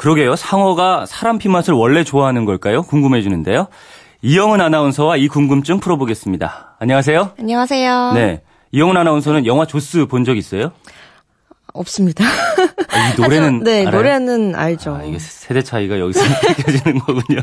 그러게요. 0.03 0.35
상어가 0.35 1.07
사람 1.07 1.39
피 1.39 1.49
맛을 1.49 1.75
원래 1.75 2.03
좋아하는 2.03 2.45
걸까요? 2.45 2.83
궁금해지는데요. 2.83 3.69
이영은 4.23 4.61
아나운서와 4.61 5.17
이 5.17 5.29
궁금증 5.29 5.79
풀어보겠습니다. 5.79 6.75
안녕하세요. 6.81 7.31
안녕하세요. 7.39 8.11
네. 8.15 8.43
이영은 8.73 8.97
아나운서는 8.97 9.47
영화 9.47 9.65
조스 9.65 10.07
본 10.07 10.25
적 10.25 10.37
있어요? 10.37 10.73
없습니다. 11.73 12.25
아, 12.25 13.11
이 13.11 13.15
노래는 13.23 13.63
네, 13.63 13.87
알아요? 13.87 13.97
노래는 13.97 14.57
알죠. 14.57 14.93
아, 14.97 15.05
이게 15.05 15.21
세대 15.21 15.63
차이가 15.63 16.01
여기서 16.01 16.21
느껴지는 16.59 16.99
거군요. 16.99 17.41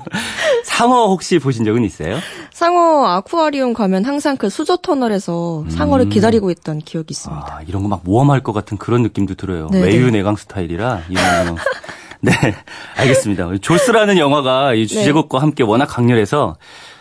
상어 0.65 1.07
혹시 1.07 1.39
보신 1.39 1.63
적은 1.63 1.85
있어요? 1.85 2.17
상어 2.51 3.05
아쿠아리움 3.07 3.73
가면 3.73 4.03
항상 4.03 4.35
그 4.35 4.49
수조 4.49 4.77
터널에서 4.77 5.63
상어를 5.69 6.07
음. 6.07 6.09
기다리고 6.09 6.51
있던 6.51 6.79
기억이 6.79 7.07
있습니다. 7.11 7.41
아, 7.49 7.61
이런 7.65 7.83
거 7.83 7.87
막 7.87 8.01
모험할 8.03 8.41
것 8.43 8.51
같은 8.51 8.77
그런 8.77 9.01
느낌도 9.03 9.35
들어요. 9.35 9.69
네, 9.71 9.79
외유 9.81 10.07
네. 10.07 10.17
내강 10.17 10.35
스타일이라 10.35 11.03
이런 11.09 11.55
네, 12.21 12.33
알겠습니다. 12.97 13.49
조스라는 13.61 14.17
영화가 14.17 14.73
이 14.73 14.87
주제곡과 14.87 15.39
네. 15.39 15.41
함께 15.41 15.63
워낙 15.63 15.85
강렬해서 15.85 16.57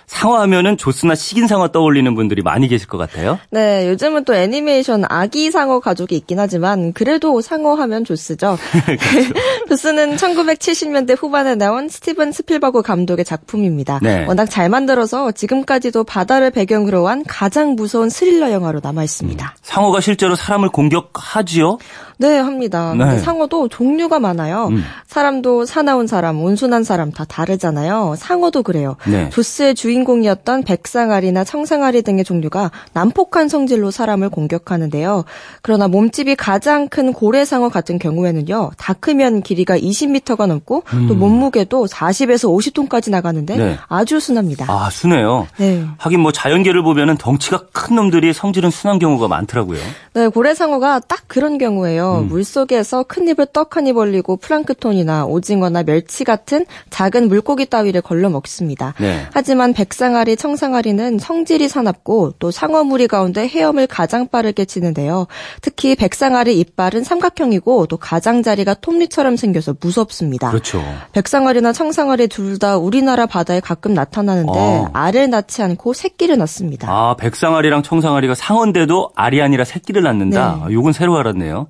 상어하면은 0.09 0.79
조스나 0.79 1.15
식인상어 1.15 1.69
떠올리는 1.69 2.13
분들이 2.15 2.43
많이 2.43 2.67
계실 2.67 2.89
것 2.89 2.97
같아요. 2.97 3.39
네, 3.51 3.89
요즘은 3.89 4.25
또 4.25 4.35
애니메이션 4.35 5.05
아기 5.09 5.51
상어 5.51 5.81
가족이 5.81 6.17
있긴 6.17 6.41
하지만 6.41 6.95
그래도 6.95 7.41
상어 7.43 7.75
하면 7.75 8.05
조스죠. 8.05 8.57
그렇죠. 8.87 9.35
조스는 9.69 10.17
1970년대 10.17 11.15
후반에 11.17 11.55
나온 11.57 11.91
스티븐 11.91 12.33
스필버그 12.33 12.83
감독의 12.83 13.27
작품입니다. 13.27 14.01
네. 14.03 14.25
워낙 14.27 14.47
잘 14.47 14.71
만들어서 14.71 15.31
지금까지도 15.33 16.05
바다를 16.05 16.51
배경으로 16.51 17.07
한 17.07 17.23
가장 17.25 17.75
무서운 17.75 18.09
스릴러 18.09 18.51
영화로 18.51 18.81
남아 18.83 19.05
있습니다. 19.05 19.45
음, 19.47 19.61
상어가 19.61 20.01
실제로 20.01 20.35
사람을 20.37 20.71
공격하지요? 20.71 21.77
네, 22.19 22.39
합니다. 22.39 22.95
네. 22.97 23.19
상어도 23.19 23.69
종류가 23.69 24.19
많아요. 24.19 24.69
음. 24.69 24.83
사람도 25.07 25.65
사나운 25.65 26.07
사람, 26.07 26.43
온순한 26.43 26.83
사람 26.83 27.13
다 27.13 27.25
다르잖아요. 27.25 28.17
상어도 28.19 28.63
그래요. 28.63 28.97
네. 29.07 29.29
조스의 29.31 29.77
주인공이었던 29.77 30.65
백상아리나 30.65 31.45
청상아리 31.45 32.03
등의 32.03 32.25
종류가 32.25 32.73
난폭한 32.93 33.49
성질로 33.49 33.93
사람을 33.93 34.31
공격하는데요. 34.31 35.25
그러나 35.63 35.87
몸집이 35.87 36.35
가장 36.35 36.89
큰 36.89 37.13
고래상어 37.13 37.69
같은 37.69 37.99
경우에는요. 37.99 38.73
다 38.77 38.93
크면 38.95 39.43
길이가 39.43 39.79
20m가 39.79 40.47
넘고 40.47 40.83
음. 40.93 41.07
또 41.07 41.15
몸무게도 41.15 41.87
40에서 41.87 42.49
50톤까지 42.49 43.11
나가는데 43.11 43.57
네. 43.57 43.79
아주 43.87 44.19
순합니다. 44.19 44.67
아, 44.69 44.91
순해요? 44.91 45.47
네. 45.57 45.85
하긴 45.99 46.21
뭐 46.21 46.33
자연계를 46.33 46.83
보면은 46.83 47.17
덩치가 47.17 47.67
큰 47.73 47.95
놈들이 47.97 48.33
성질은 48.33 48.71
순한 48.71 48.99
경우가 48.99 49.29
많더라고요. 49.29 49.79
네, 50.15 50.27
고래상어가 50.29 51.01
딱 51.01 51.21
그런 51.29 51.59
경우예요. 51.59 52.08
음. 52.19 52.29
물 52.29 52.45
속에서 52.45 53.05
큰 53.05 53.29
입을 53.29 53.47
떡하니 53.53 53.95
벌리고 53.95 54.37
플랑크톤이나 54.37 55.25
오징어나 55.25 55.83
멸치 55.83 56.25
같은 56.25 56.67
작은 56.91 57.29
물고기 57.29 57.65
따위를 57.67 58.03
걸러 58.03 58.29
먹습니다. 58.29 58.93
네. 58.99 59.27
하지만 59.33 59.73
백상아리, 59.73 60.37
청상아리는 60.37 61.19
성질이 61.19 61.69
사납고 61.69 62.35
또 62.39 62.51
상어 62.51 62.85
무리 62.85 63.07
가운데 63.07 63.49
헤엄을 63.49 63.87
가장 63.87 64.29
빠르게 64.29 64.65
치는데요. 64.65 65.27
특히 65.63 65.95
백상아리 65.95 66.59
이빨은 66.61 67.03
삼각형이고 67.05 67.87
또 67.87 67.97
가장자리가 67.97 68.75
톱니처럼 68.75 69.37
생겨서 69.37 69.77
무섭습니다. 69.81 70.51
그렇죠. 70.51 70.83
백상아리나 71.13 71.73
청상아리 71.73 72.29
둘 72.29 72.59
다 72.59 72.77
우리나라 72.77 73.27
바다에 73.27 73.61
가끔 73.61 73.95
나타나는데 73.95 74.53
어. 74.53 74.91
알을 74.93 75.31
낳지 75.31 75.63
않고 75.63 75.93
새끼를 75.93 76.39
낳습니다. 76.39 76.89
아, 76.91 77.15
백상아리랑 77.17 77.83
청상아리가 77.83 78.35
상어인데도 78.35 79.11
알이 79.15 79.41
아니라 79.41 79.65
새끼를 79.65 80.03
낳는다. 80.03 80.57
네. 80.57 80.65
아, 80.65 80.73
요건 80.73 80.93
새로 80.93 81.17
알았네요. 81.17 81.69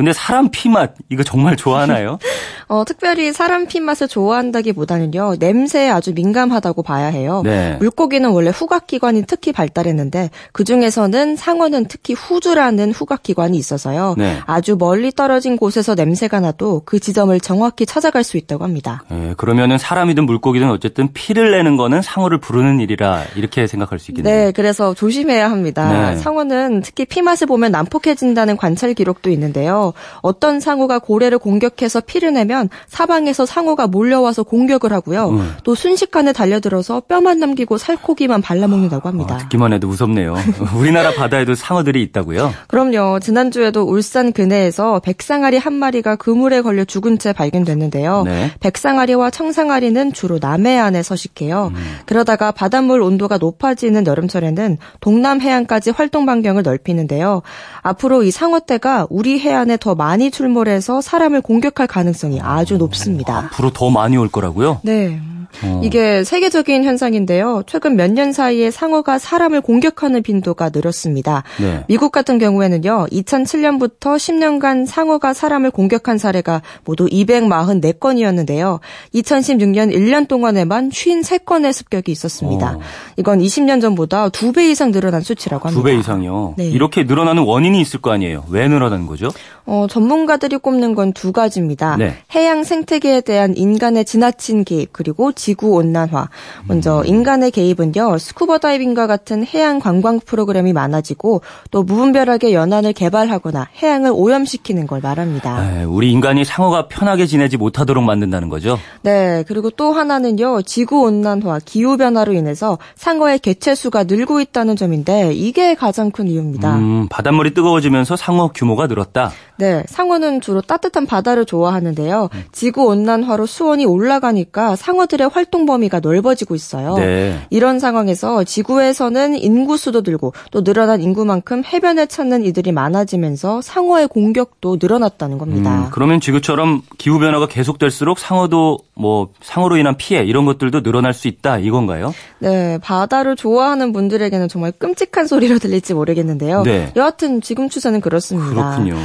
근데 0.00 0.14
사람 0.14 0.48
피맛 0.48 0.94
이거 1.10 1.22
정말 1.22 1.56
좋아하나요? 1.56 2.18
어, 2.68 2.84
특별히 2.86 3.34
사람 3.34 3.66
피맛을 3.66 4.08
좋아한다기보다는요 4.08 5.34
냄새에 5.38 5.90
아주 5.90 6.14
민감하다고 6.14 6.82
봐야 6.82 7.08
해요. 7.08 7.42
네. 7.44 7.76
물고기는 7.80 8.30
원래 8.30 8.48
후각기관이 8.48 9.24
특히 9.26 9.52
발달했는데 9.52 10.30
그 10.52 10.64
중에서는 10.64 11.36
상어는 11.36 11.84
특히 11.84 12.14
후주라는 12.14 12.92
후각기관이 12.92 13.58
있어서요. 13.58 14.14
네. 14.16 14.38
아주 14.46 14.76
멀리 14.78 15.12
떨어진 15.12 15.58
곳에서 15.58 15.94
냄새가 15.94 16.40
나도 16.40 16.80
그 16.86 16.98
지점을 16.98 17.38
정확히 17.40 17.84
찾아갈 17.84 18.24
수 18.24 18.38
있다고 18.38 18.64
합니다. 18.64 19.04
네, 19.10 19.34
그러면은 19.36 19.76
사람이든 19.76 20.24
물고기든 20.24 20.70
어쨌든 20.70 21.12
피를 21.12 21.50
내는 21.50 21.76
거는 21.76 22.00
상어를 22.00 22.38
부르는 22.38 22.80
일이라 22.80 23.24
이렇게 23.36 23.66
생각할 23.66 23.98
수 23.98 24.12
있겠네요. 24.12 24.46
네, 24.46 24.52
그래서 24.52 24.94
조심해야 24.94 25.50
합니다. 25.50 26.12
네. 26.12 26.16
상어는 26.16 26.80
특히 26.80 27.04
피맛을 27.04 27.46
보면 27.46 27.70
난폭해진다는 27.72 28.56
관찰 28.56 28.94
기록도 28.94 29.28
있는데요. 29.28 29.89
어떤 30.22 30.60
상어가 30.60 30.98
고래를 30.98 31.38
공격해서 31.38 32.00
피를 32.00 32.32
내면 32.32 32.68
사방에서 32.88 33.46
상어가 33.46 33.86
몰려와서 33.86 34.42
공격을 34.42 34.92
하고요. 34.92 35.30
음. 35.30 35.54
또 35.64 35.74
순식간에 35.74 36.32
달려들어서 36.32 37.00
뼈만 37.00 37.38
남기고 37.38 37.78
살코기만 37.78 38.42
발라먹는다고 38.42 39.08
합니다. 39.08 39.34
아, 39.34 39.38
듣기만 39.38 39.72
해도 39.72 39.88
무섭네요. 39.88 40.34
우리나라 40.76 41.12
바다에도 41.14 41.54
상어들이 41.54 42.02
있다고요? 42.02 42.52
그럼요. 42.68 43.20
지난주에도 43.20 43.82
울산 43.82 44.32
근해에서 44.32 45.00
백상아리 45.00 45.58
한 45.58 45.72
마리가 45.72 46.16
그물에 46.16 46.62
걸려 46.62 46.84
죽은 46.84 47.18
채 47.18 47.32
발견됐는데요. 47.32 48.22
네. 48.24 48.52
백상아리와 48.60 49.30
청상아리는 49.30 50.12
주로 50.12 50.38
남해안에 50.40 51.02
서식해요. 51.02 51.72
음. 51.74 51.98
그러다가 52.06 52.50
바닷물 52.50 53.02
온도가 53.02 53.38
높아지는 53.38 54.06
여름철에는 54.06 54.78
동남 55.00 55.40
해안까지 55.40 55.90
활동 55.90 56.26
반경을 56.26 56.62
넓히는데요. 56.62 57.42
앞으로 57.82 58.22
이 58.22 58.30
상어떼가 58.30 59.06
우리 59.10 59.38
해안에 59.38 59.76
더 59.80 59.94
많이 59.94 60.30
출몰해서 60.30 61.00
사람을 61.00 61.40
공격할 61.40 61.86
가능성이 61.86 62.40
아주 62.40 62.76
높습니다. 62.76 63.48
앞으로 63.52 63.70
더 63.70 63.90
많이 63.90 64.16
올 64.16 64.28
거라고요? 64.28 64.80
네. 64.82 65.20
어. 65.64 65.80
이게 65.82 66.22
세계적인 66.22 66.84
현상인데요. 66.84 67.64
최근 67.66 67.96
몇 67.96 68.10
년 68.12 68.32
사이에 68.32 68.70
상어가 68.70 69.18
사람을 69.18 69.60
공격하는 69.62 70.22
빈도가 70.22 70.70
늘었습니다. 70.72 71.42
네. 71.60 71.84
미국 71.88 72.12
같은 72.12 72.38
경우에는요. 72.38 73.06
2007년부터 73.10 74.14
10년간 74.16 74.86
상어가 74.86 75.34
사람을 75.34 75.72
공격한 75.72 76.18
사례가 76.18 76.62
모두 76.84 77.06
244건이었는데요. 77.06 78.78
2016년 79.14 79.92
1년 79.94 80.28
동안에만 80.28 80.90
53건의 80.90 81.72
습격이 81.72 82.12
있었습니다. 82.12 82.76
어. 82.76 82.80
이건 83.16 83.40
20년 83.40 83.80
전보다 83.80 84.28
2배 84.28 84.70
이상 84.70 84.92
늘어난 84.92 85.20
수치라고 85.20 85.68
합니다. 85.68 85.88
2배 85.88 85.98
이상이요? 85.98 86.54
네. 86.58 86.66
이렇게 86.68 87.04
늘어나는 87.04 87.42
원인이 87.42 87.80
있을 87.80 88.00
거 88.00 88.12
아니에요. 88.12 88.44
왜 88.50 88.68
늘어나는 88.68 89.06
거죠? 89.06 89.30
어, 89.66 89.86
전문가들이 89.88 90.56
꼽는 90.58 90.94
건 90.94 91.10
두 91.20 91.32
가지입니다. 91.32 91.96
네. 91.96 92.14
해양 92.34 92.64
생태계에 92.64 93.20
대한 93.20 93.54
인간의 93.56 94.04
지나친 94.04 94.64
개입 94.64 94.90
그리고 94.92 95.32
지구 95.32 95.72
온난화. 95.72 96.28
먼저 96.66 97.00
음. 97.00 97.06
인간의 97.06 97.50
개입은요. 97.50 98.16
스쿠버 98.16 98.58
다이빙과 98.58 99.06
같은 99.06 99.44
해양 99.44 99.80
관광 99.80 100.20
프로그램이 100.20 100.72
많아지고 100.72 101.42
또 101.70 101.82
무분별하게 101.82 102.54
연안을 102.54 102.92
개발하거나 102.94 103.68
해양을 103.82 104.12
오염시키는 104.14 104.86
걸 104.86 105.00
말합니다. 105.00 105.60
네, 105.60 105.84
우리 105.84 106.10
인간이 106.12 106.44
상어가 106.44 106.86
편하게 106.88 107.26
지내지 107.26 107.56
못하도록 107.56 108.02
만든다는 108.02 108.48
거죠? 108.48 108.78
네. 109.02 109.44
그리고 109.46 109.68
또 109.70 109.92
하나는요. 109.92 110.62
지구 110.62 111.02
온난화, 111.02 111.60
기후 111.64 111.96
변화로 111.96 112.32
인해서 112.32 112.78
상어의 112.94 113.40
개체 113.40 113.74
수가 113.74 114.04
늘고 114.04 114.40
있다는 114.40 114.76
점인데 114.76 115.32
이게 115.34 115.74
가장 115.74 116.10
큰 116.10 116.28
이유입니다. 116.28 116.76
음, 116.76 117.08
바닷물이 117.10 117.52
뜨거워지면서 117.52 118.16
상어 118.16 118.52
규모가 118.54 118.86
늘었다. 118.86 119.32
네, 119.60 119.84
상어는 119.86 120.40
주로 120.40 120.62
따뜻한 120.62 121.04
바다를 121.04 121.44
좋아하는데요. 121.44 122.30
지구 122.50 122.86
온난화로 122.86 123.44
수온이 123.44 123.84
올라가니까 123.84 124.74
상어들의 124.74 125.28
활동 125.28 125.66
범위가 125.66 126.00
넓어지고 126.00 126.54
있어요. 126.54 126.94
네. 126.96 127.38
이런 127.50 127.78
상황에서 127.78 128.42
지구에서는 128.42 129.36
인구 129.36 129.76
수도 129.76 130.00
늘고 130.00 130.32
또 130.50 130.64
늘어난 130.64 131.02
인구만큼 131.02 131.62
해변을 131.62 132.06
찾는 132.06 132.42
이들이 132.46 132.72
많아지면서 132.72 133.60
상어의 133.60 134.08
공격도 134.08 134.78
늘어났다는 134.80 135.36
겁니다. 135.36 135.84
음, 135.84 135.88
그러면 135.92 136.20
지금처럼 136.20 136.80
기후 136.96 137.18
변화가 137.18 137.46
계속될수록 137.46 138.18
상어도 138.18 138.78
뭐 138.94 139.28
상어로 139.42 139.76
인한 139.76 139.98
피해 139.98 140.24
이런 140.24 140.46
것들도 140.46 140.82
늘어날 140.82 141.12
수 141.12 141.28
있다 141.28 141.58
이건가요? 141.58 142.14
네, 142.38 142.78
바다를 142.78 143.36
좋아하는 143.36 143.92
분들에게는 143.92 144.48
정말 144.48 144.72
끔찍한 144.72 145.26
소리로 145.26 145.58
들릴지 145.58 145.92
모르겠는데요. 145.92 146.62
네. 146.62 146.92
여하튼 146.96 147.42
지금 147.42 147.68
추세는 147.68 148.00
그렇습니다. 148.00 148.50
그렇군요. 148.50 148.96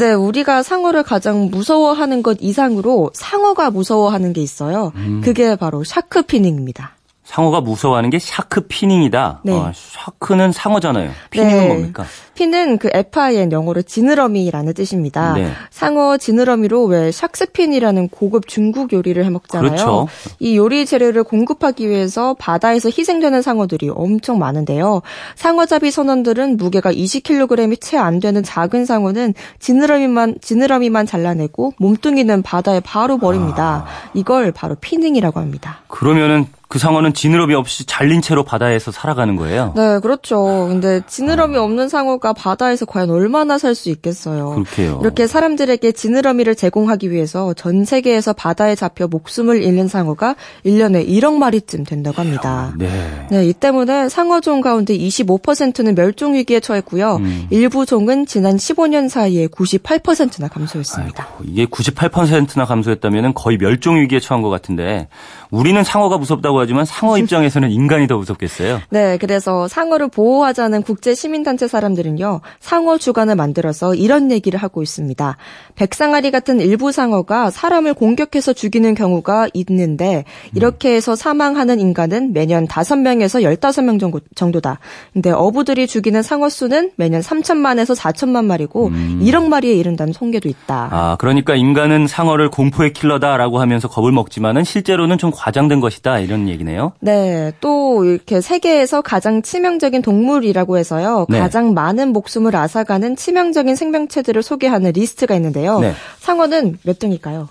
근데 0.00 0.14
우리가 0.14 0.62
상어를 0.62 1.02
가장 1.02 1.50
무서워하는 1.50 2.22
것 2.22 2.38
이상으로 2.40 3.10
상어가 3.12 3.70
무서워하는 3.70 4.32
게 4.32 4.40
있어요. 4.40 4.92
음. 4.94 5.20
그게 5.22 5.56
바로 5.56 5.84
shark 5.84 6.22
finning입니다. 6.22 6.96
상어가 7.30 7.60
무서워하는 7.60 8.10
게 8.10 8.18
shark 8.18 8.62
finning이다. 8.62 9.42
네. 9.44 9.52
아, 9.56 9.70
shark는 9.72 10.50
상어잖아요. 10.50 11.12
finning은 11.30 11.58
네. 11.58 11.68
뭡니까? 11.68 12.04
피는 12.34 12.78
그 12.78 12.88
FIN 12.92 13.52
영어로 13.52 13.82
지느러미라는 13.82 14.74
뜻입니다. 14.74 15.34
네. 15.34 15.52
상어 15.70 16.16
지느러미로 16.16 16.86
왜 16.86 17.10
샥스핀이라는 17.10 18.10
고급 18.10 18.48
중국 18.48 18.92
요리를 18.92 19.24
해 19.24 19.30
먹잖아요. 19.30 19.70
그렇죠. 19.70 20.08
이 20.40 20.56
요리 20.56 20.84
재료를 20.84 21.22
공급하기 21.22 21.88
위해서 21.88 22.34
바다에서 22.34 22.88
희생되는 22.88 23.42
상어들이 23.42 23.90
엄청 23.90 24.40
많은데요. 24.40 25.02
상어잡이 25.36 25.92
선원들은 25.92 26.56
무게가 26.56 26.92
20kg이 26.92 27.80
채 27.80 27.96
안 27.96 28.18
되는 28.18 28.42
작은 28.42 28.86
상어는 28.86 29.34
지느러미만 29.60 30.36
지느러미만 30.40 31.06
잘라내고 31.06 31.74
몸뚱이는 31.78 32.42
바다에 32.42 32.80
바로 32.80 33.18
버립니다. 33.18 33.84
아. 33.86 34.10
이걸 34.14 34.50
바로 34.50 34.74
피닝이라고 34.80 35.38
합니다. 35.38 35.82
그러면은 35.86 36.46
그 36.70 36.78
상어는 36.78 37.14
지느러미 37.14 37.56
없이 37.56 37.84
잘린 37.84 38.22
채로 38.22 38.44
바다에서 38.44 38.92
살아가는 38.92 39.34
거예요? 39.34 39.72
네, 39.74 39.98
그렇죠. 39.98 40.68
근데 40.68 41.00
지느러미 41.08 41.58
아. 41.58 41.64
없는 41.64 41.88
상어가 41.88 42.32
바다에서 42.32 42.86
과연 42.86 43.10
얼마나 43.10 43.58
살 43.58 43.74
수 43.74 43.88
있겠어요. 43.90 44.50
그렇게요. 44.50 44.98
이렇게 45.02 45.26
사람들에게 45.26 45.90
지느러미를 45.92 46.54
제공하기 46.54 47.10
위해서 47.10 47.54
전 47.54 47.84
세계에서 47.84 48.32
바다에 48.34 48.76
잡혀 48.76 49.08
목숨을 49.08 49.64
잃는 49.64 49.88
상어가 49.88 50.36
1년에 50.64 51.08
1억 51.08 51.34
마리쯤 51.38 51.84
된다고 51.84 52.20
합니다. 52.20 52.72
네. 52.78 52.88
네, 53.30 53.46
이 53.46 53.52
때문에 53.52 54.08
상어종 54.08 54.60
가운데 54.60 54.96
25%는 54.96 55.94
멸종 55.96 56.34
위기에 56.34 56.60
처했고요. 56.60 57.16
음. 57.16 57.46
일부 57.50 57.84
종은 57.84 58.26
지난 58.26 58.56
15년 58.56 59.08
사이에 59.08 59.48
98%나 59.48 60.46
감소했습니다. 60.46 61.26
아이고, 61.28 61.44
이게 61.44 61.66
98%나 61.66 62.64
감소했다면 62.64 63.34
거의 63.34 63.56
멸종 63.58 63.96
위기에 63.96 64.20
처한 64.20 64.42
것 64.42 64.50
같은데 64.50 65.08
우리는 65.50 65.82
상어가 65.82 66.18
무섭다고 66.18 66.60
하지만 66.60 66.84
상어 66.84 67.18
입장에서는 67.18 67.70
인간이 67.70 68.06
더 68.06 68.16
무섭겠어요. 68.16 68.80
네, 68.90 69.18
그래서 69.18 69.68
상어를 69.68 70.08
보호하자는 70.08 70.82
국제 70.82 71.14
시민단체 71.14 71.68
사람들은요, 71.68 72.40
상어 72.60 72.98
주간을 72.98 73.36
만들어서 73.36 73.94
이런 73.94 74.30
얘기를 74.30 74.60
하고 74.60 74.82
있습니다. 74.82 75.36
백상아리 75.74 76.30
같은 76.30 76.60
일부 76.60 76.92
상어가 76.92 77.50
사람을 77.50 77.94
공격해서 77.94 78.52
죽이는 78.52 78.94
경우가 78.94 79.48
있는데 79.54 80.24
이렇게 80.54 80.94
해서 80.94 81.16
사망하는 81.16 81.80
인간은 81.80 82.32
매년 82.32 82.66
5명에서 82.66 83.42
15명 83.42 84.20
정도다. 84.34 84.78
근데 85.12 85.30
어부들이 85.30 85.86
죽이는 85.86 86.22
상어 86.22 86.48
수는 86.48 86.90
매년 86.96 87.20
3천만에서 87.20 87.96
4천만 87.96 88.44
마리고 88.44 88.88
음. 88.88 89.20
1억 89.22 89.48
마리에 89.48 89.74
이른다는 89.74 90.12
통계도 90.12 90.48
있다. 90.48 90.88
아, 90.90 91.16
그러니까 91.18 91.54
인간은 91.54 92.06
상어를 92.06 92.50
공포의 92.50 92.92
킬러다라고 92.92 93.60
하면서 93.60 93.88
겁을 93.88 94.12
먹지만은 94.12 94.64
실제로는 94.64 95.18
좀 95.18 95.30
과장된 95.40 95.80
것이다 95.80 96.18
이런 96.18 96.50
얘기네요. 96.50 96.92
네, 97.00 97.52
또 97.62 98.04
이렇게 98.04 98.42
세계에서 98.42 99.00
가장 99.00 99.40
치명적인 99.40 100.02
동물이라고 100.02 100.76
해서요. 100.76 101.24
네. 101.30 101.38
가장 101.38 101.72
많은 101.72 102.12
목숨을 102.12 102.54
앗아가는 102.54 103.16
치명적인 103.16 103.74
생명체들을 103.74 104.42
소개하는 104.42 104.92
리스트가 104.92 105.34
있는데요. 105.36 105.80
네. 105.80 105.94
상어는 106.18 106.78
몇 106.82 106.98
등일까요? 106.98 107.48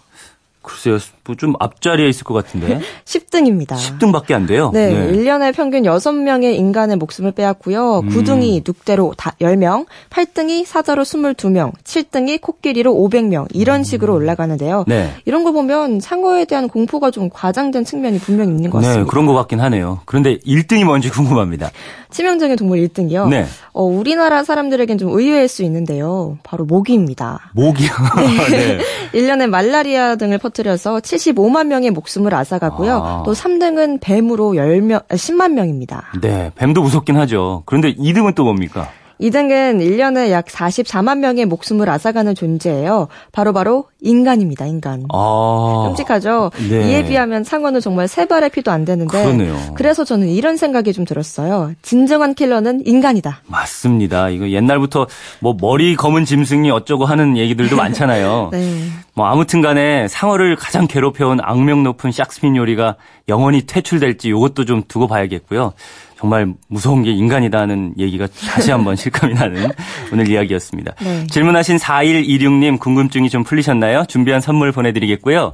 글쎄요, 0.62 0.93
뭐 0.93 0.99
좀 1.36 1.54
앞자리에 1.60 2.08
있을 2.08 2.24
것 2.24 2.34
같은데. 2.34 2.80
10등입니다. 3.06 3.76
10등밖에 3.76 4.34
안 4.34 4.46
돼요? 4.46 4.72
네, 4.74 4.89
네. 4.94 5.12
1년에 5.13 5.54
평균 5.56 5.84
6명의 5.84 6.56
인간의 6.56 6.98
목숨을 6.98 7.32
빼앗고요. 7.32 8.00
음. 8.00 8.10
9등이 8.10 8.63
늑대로 8.65 9.13
10명, 9.18 9.86
8등이 10.10 10.65
사자로 10.65 11.04
22명, 11.04 11.74
7등이 11.84 12.42
코끼리로 12.42 12.94
500명, 12.94 13.48
이런 13.54 13.84
식으로 13.84 14.13
올라가는데요. 14.13 14.86
네. 14.88 15.12
이런 15.26 15.44
거 15.44 15.52
보면 15.52 16.00
상어에 16.00 16.46
대한 16.46 16.68
공포가 16.68 17.12
좀 17.12 17.30
과장된 17.32 17.86
측면이 17.86 18.20
분명히 18.20 18.52
있는 18.52 18.70
것 18.70 18.80
네, 18.80 18.88
같습니다. 18.88 19.04
네, 19.06 19.10
그런 19.10 19.26
것 19.26 19.34
같긴 19.34 19.60
하네요. 19.60 20.02
그런데 20.06 20.38
1등이 20.39 20.84
뭔지 20.84 21.10
궁금합니다. 21.10 21.72
치명적인 22.12 22.56
동물 22.56 22.80
1등이요? 22.88 23.30
네. 23.30 23.46
어, 23.72 23.84
우리나라 23.84 24.44
사람들에겐 24.44 24.98
좀 24.98 25.10
의외일 25.12 25.48
수 25.48 25.63
있는데요. 25.63 26.38
바로 26.44 26.65
모기입니다. 26.65 27.52
모기요? 27.54 27.89
네. 28.18 28.50
네. 28.50 28.80
1년에 29.13 29.48
말라리아 29.48 30.15
등을 30.15 30.38
퍼뜨려서 30.39 31.00
75만 31.19 31.67
명의 31.67 31.91
목숨을 31.91 32.34
앗아가고요. 32.34 32.93
아. 32.95 33.23
또 33.25 33.34
3등은 33.34 33.99
뱀으로 34.01 34.53
10명, 34.53 35.05
10만 35.08 35.41
아, 35.41 35.47
명입니다. 35.49 36.12
네, 36.21 36.51
뱀도 36.55 36.82
무섭긴 36.82 37.17
하죠. 37.17 37.63
그런데 37.65 37.93
2등은 37.93 38.36
또 38.36 38.43
뭡니까? 38.43 38.89
이등은 39.19 39.79
1년에 39.79 40.32
약 40.32 40.45
44만 40.45 41.19
명의 41.19 41.45
목숨을 41.45 41.89
앗아가는 41.89 42.36
존재예요. 42.36 43.10
바로바로 43.34 43.82
바로 43.82 43.86
인간입니다, 44.01 44.65
인간. 44.65 45.03
아. 45.13 45.84
끔찍하죠? 45.88 46.51
네. 46.69 46.89
이에 46.89 47.05
비하면 47.05 47.43
상어는 47.43 47.82
정말 47.82 48.08
세 48.08 48.25
발의 48.25 48.49
피도 48.49 48.71
안 48.71 48.86
되는데. 48.86 49.21
그러네요. 49.21 49.58
그래서 49.75 50.05
저는 50.05 50.29
이런 50.29 50.55
생각이 50.55 50.93
좀 50.93 51.03
들었어요. 51.03 51.73
진정한 51.82 52.34
킬러는 52.34 52.84
인간이다. 52.86 53.41
맞습니다. 53.47 54.29
이거 54.29 54.49
옛날부터 54.49 55.08
뭐 55.41 55.55
머리 55.60 55.97
검은 55.97 56.23
짐승이 56.23 56.71
어쩌고 56.71 57.03
하는 57.03 57.36
얘기들도 57.36 57.75
많잖아요. 57.75 58.49
네. 58.53 58.88
뭐 59.19 59.27
아무튼 59.27 59.62
간에 59.62 60.08
상어를 60.08 60.55
가장 60.55 60.88
괴롭혀온 60.88 61.39
악명 61.41 61.84
높은 61.84 62.10
샥스핀 62.10 62.55
요리가 62.55 62.95
영원히 63.27 63.65
퇴출될지 63.65 64.29
이것도 64.29 64.63
좀 64.63 64.82
두고 64.88 65.08
봐야겠고요. 65.08 65.73
정말 66.17 66.53
무서운 66.69 67.03
게 67.03 67.12
인간이다는 67.12 67.95
얘기가 67.97 68.27
다시 68.27 68.71
한번 68.71 68.95
실감이 68.95 69.34
나는 69.34 69.71
오늘 70.13 70.29
이야기였습니다. 70.29 70.95
네. 71.01 71.27
질문하신 71.27 71.75
4126님 71.75 72.79
궁금증이 72.79 73.29
좀 73.29 73.43
풀리셨나요? 73.43 74.05
준비한 74.08 74.39
선물 74.39 74.71
보내드리겠고요. 74.71 75.53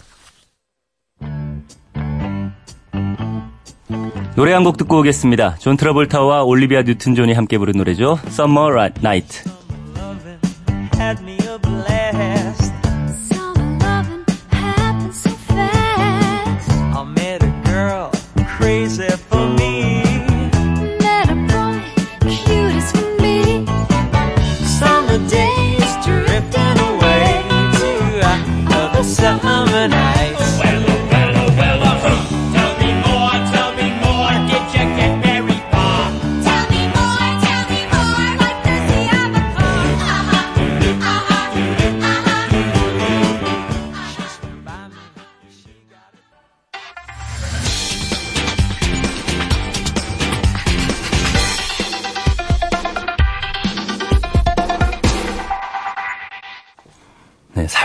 노래 4.35 4.53
한 4.53 4.63
곡 4.63 4.77
듣고 4.77 4.99
오겠습니다. 4.99 5.55
존 5.59 5.75
트러볼타와 5.77 6.43
올리비아 6.43 6.83
뉴튼 6.83 7.15
존이 7.15 7.33
함께 7.33 7.57
부른 7.57 7.73
노래죠. 7.77 8.19
Summer 8.27 8.91
Night. 8.99 9.43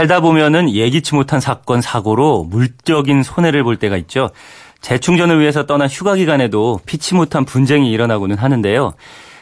살다 0.07 0.21
보면은 0.21 0.71
예기치 0.71 1.15
못한 1.17 1.41
사건, 1.41 1.81
사고로 1.81 2.45
물적인 2.45 3.25
손해를 3.25 3.65
볼 3.65 3.77
때가 3.77 3.97
있죠. 3.99 4.31
재충전을 4.81 5.41
위해서 5.41 5.67
떠난 5.67 5.89
휴가 5.89 6.15
기간에도 6.15 6.81
피치 6.87 7.15
못한 7.15 7.45
분쟁이 7.45 7.91
일어나고는 7.91 8.39
하는데요. 8.39 8.95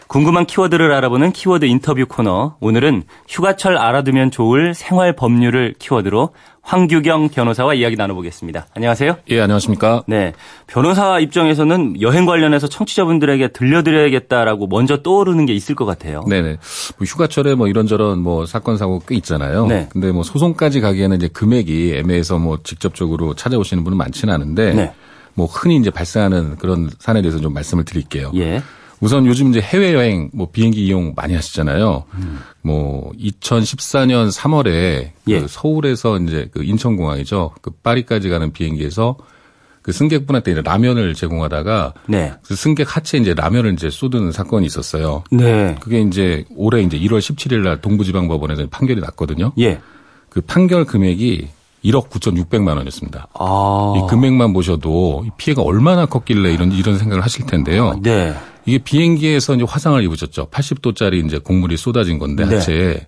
궁금한 0.07 0.47
키워드를 0.47 0.93
알아보는 0.93 1.33
키워드 1.33 1.65
인터뷰 1.65 2.05
코너. 2.07 2.57
오늘은 2.61 3.05
휴가철 3.29 3.77
알아두면 3.77 4.31
좋을 4.31 4.75
생활 4.75 5.15
법률을 5.15 5.75
키워드로 5.79 6.31
황규경 6.63 7.29
변호사와 7.29 7.75
이야기 7.75 7.97
나눠보겠습니다. 7.97 8.67
안녕하세요. 8.75 9.17
예, 9.31 9.41
안녕하십니까. 9.41 10.05
네. 10.07 10.33
변호사 10.67 11.19
입장에서는 11.19 12.01
여행 12.01 12.27
관련해서 12.27 12.69
청취자분들에게 12.69 13.49
들려드려야겠다라고 13.49 14.67
먼저 14.69 15.03
떠오르는 15.03 15.47
게 15.47 15.55
있을 15.55 15.75
것 15.75 15.85
같아요. 15.85 16.23
네네. 16.29 16.59
뭐 16.97 17.07
휴가철에 17.07 17.55
뭐 17.55 17.69
이런저런 17.69 18.21
뭐 18.21 18.47
사건, 18.47 18.79
사고 18.79 19.01
꽤 19.07 19.15
있잖아요. 19.17 19.67
네. 19.67 19.89
근데 19.91 20.13
뭐 20.13 20.23
소송까지 20.23 20.81
가기에는 20.81 21.17
이제 21.17 21.29
금액이 21.29 21.95
애매해서 21.97 22.39
뭐 22.39 22.59
직접적으로 22.63 23.35
찾아오시는 23.35 23.85
분은 23.85 23.99
많지는 23.99 24.33
않은데. 24.33 24.75
네. 24.75 24.93
뭐 25.37 25.47
흔히 25.47 25.77
이제 25.77 25.91
발생하는 25.91 26.57
그런 26.57 26.89
사안에 27.01 27.21
대해서 27.21 27.41
좀 27.41 27.53
말씀을 27.53 27.85
드릴게요. 27.85 28.31
예. 28.37 28.63
우선 29.05 29.27
요즘 29.27 29.51
이제 29.51 29.61
해외 29.61 29.93
여행 29.93 30.31
뭐 30.33 30.49
비행기 30.51 30.83
이용 30.87 31.13
많이 31.15 31.35
하시잖아요. 31.35 32.05
음. 32.15 32.39
뭐 32.63 33.13
2014년 33.21 34.33
3월에 34.33 35.11
예. 35.29 35.41
그 35.41 35.47
서울에서 35.47 36.19
이제 36.21 36.49
그 36.51 36.65
인천공항이죠. 36.65 37.53
그 37.61 37.71
파리까지 37.83 38.31
가는 38.31 38.51
비행기에서 38.51 39.19
그 39.83 39.93
승객분한테 39.93 40.53
이제 40.53 40.63
라면을 40.63 41.13
제공하다가 41.13 41.93
네. 42.07 42.33
그 42.47 42.57
승객 42.57 42.97
하체 42.97 43.19
이제 43.19 43.35
라면을 43.35 43.75
이제 43.75 43.91
쏟은 43.91 44.33
사건이 44.33 44.65
있었어요. 44.65 45.23
네. 45.31 45.77
그게 45.81 46.01
이제 46.01 46.47
올해 46.57 46.81
이제 46.81 46.99
1월 46.99 47.19
17일 47.19 47.59
날 47.59 47.83
동부지방법원에서 47.83 48.69
판결이 48.71 49.03
났거든요. 49.03 49.53
예. 49.59 49.81
그 50.31 50.41
판결 50.41 50.87
금액이 50.87 51.49
1억 51.85 52.09
9,600만 52.09 52.79
원이었습니다. 52.79 53.29
아. 53.39 53.95
이 53.99 54.09
금액만 54.09 54.55
보셔도 54.55 55.27
피해가 55.37 55.61
얼마나 55.61 56.07
컸길래 56.07 56.55
이런 56.55 56.73
이런 56.73 56.97
생각을 56.97 57.23
하실 57.23 57.45
텐데요. 57.45 58.01
네. 58.03 58.35
이게 58.67 58.79
비행기에서 58.79 59.55
이제 59.55 59.65
화상을 59.69 60.03
입으셨죠. 60.05 60.49
80도짜리 60.51 61.25
이제 61.27 61.39
곡물이 61.39 61.77
쏟아진 61.77 62.19
건데 62.19 62.45
네. 62.47 62.55
하체에 62.57 63.07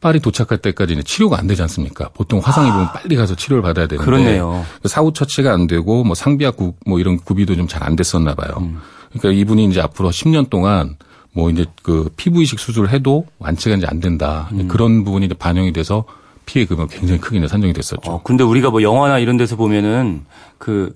파리 0.00 0.18
도착할 0.18 0.58
때까지 0.58 0.96
는 0.96 1.04
치료가 1.04 1.38
안 1.38 1.46
되지 1.46 1.62
않습니까? 1.62 2.08
보통 2.14 2.40
화상 2.42 2.66
입으면 2.66 2.86
아. 2.86 2.92
빨리 2.92 3.14
가서 3.14 3.36
치료를 3.36 3.62
받아야 3.62 3.86
되는데 3.86 4.04
그러네요. 4.04 4.64
그 4.82 4.88
사후 4.88 5.12
처치가 5.12 5.52
안 5.52 5.68
되고 5.68 6.02
뭐 6.02 6.14
상비약 6.16 6.56
구, 6.56 6.74
뭐 6.86 6.98
이런 6.98 7.18
구비도 7.18 7.54
좀 7.54 7.68
잘 7.68 7.84
안 7.84 7.94
됐었나 7.94 8.34
봐요. 8.34 8.56
음. 8.60 8.78
그러니까 9.12 9.30
이분이 9.40 9.66
이제 9.66 9.80
앞으로 9.80 10.10
10년 10.10 10.50
동안 10.50 10.96
뭐 11.32 11.50
이제 11.50 11.64
그 11.82 12.10
피부 12.16 12.42
이식 12.42 12.58
수술을 12.58 12.90
해도 12.90 13.26
완치가 13.38 13.76
이제 13.76 13.86
안 13.88 14.00
된다. 14.00 14.48
음. 14.52 14.66
그런 14.66 15.04
부분이 15.04 15.26
이제 15.26 15.34
반영이 15.34 15.72
돼서 15.72 16.04
피해 16.46 16.64
금액 16.66 16.88
굉장히 16.90 17.20
크게 17.20 17.46
산정이 17.46 17.72
됐었죠. 17.72 18.10
어, 18.10 18.22
근데 18.24 18.42
우리가 18.42 18.70
뭐 18.70 18.82
영화나 18.82 19.20
이런 19.20 19.36
데서 19.36 19.54
보면은 19.54 20.24
그 20.58 20.92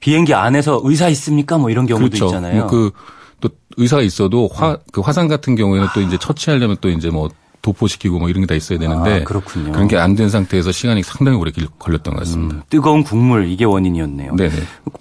비행기 0.00 0.34
안에서 0.34 0.80
의사 0.84 1.08
있습니까? 1.08 1.58
뭐 1.58 1.70
이런 1.70 1.86
경우도 1.86 2.06
그렇죠. 2.08 2.26
있잖아요. 2.26 2.66
뭐 2.66 2.70
그또 2.70 3.54
의사가 3.76 4.02
있어도 4.02 4.48
화, 4.52 4.78
그 4.92 5.00
화상 5.00 5.28
같은 5.28 5.54
경우에는 5.56 5.88
또 5.94 6.00
이제 6.00 6.16
처치하려면 6.18 6.76
또 6.80 6.88
이제 6.90 7.10
뭐 7.10 7.28
도포시키고 7.60 8.20
뭐 8.20 8.28
이런 8.28 8.42
게 8.42 8.46
다 8.46 8.54
있어야 8.54 8.78
되는데 8.78 9.20
아, 9.20 9.24
그렇군요. 9.24 9.72
그런 9.72 9.88
게 9.88 9.96
안 9.96 10.14
된 10.14 10.28
상태에서 10.30 10.70
시간이 10.70 11.02
상당히 11.02 11.36
오래 11.36 11.50
걸렸던 11.78 12.14
것 12.14 12.20
같습니다. 12.20 12.54
음, 12.56 12.62
뜨거운 12.70 13.02
국물 13.02 13.48
이게 13.50 13.64
원인이었네요. 13.64 14.36
네네. 14.36 14.54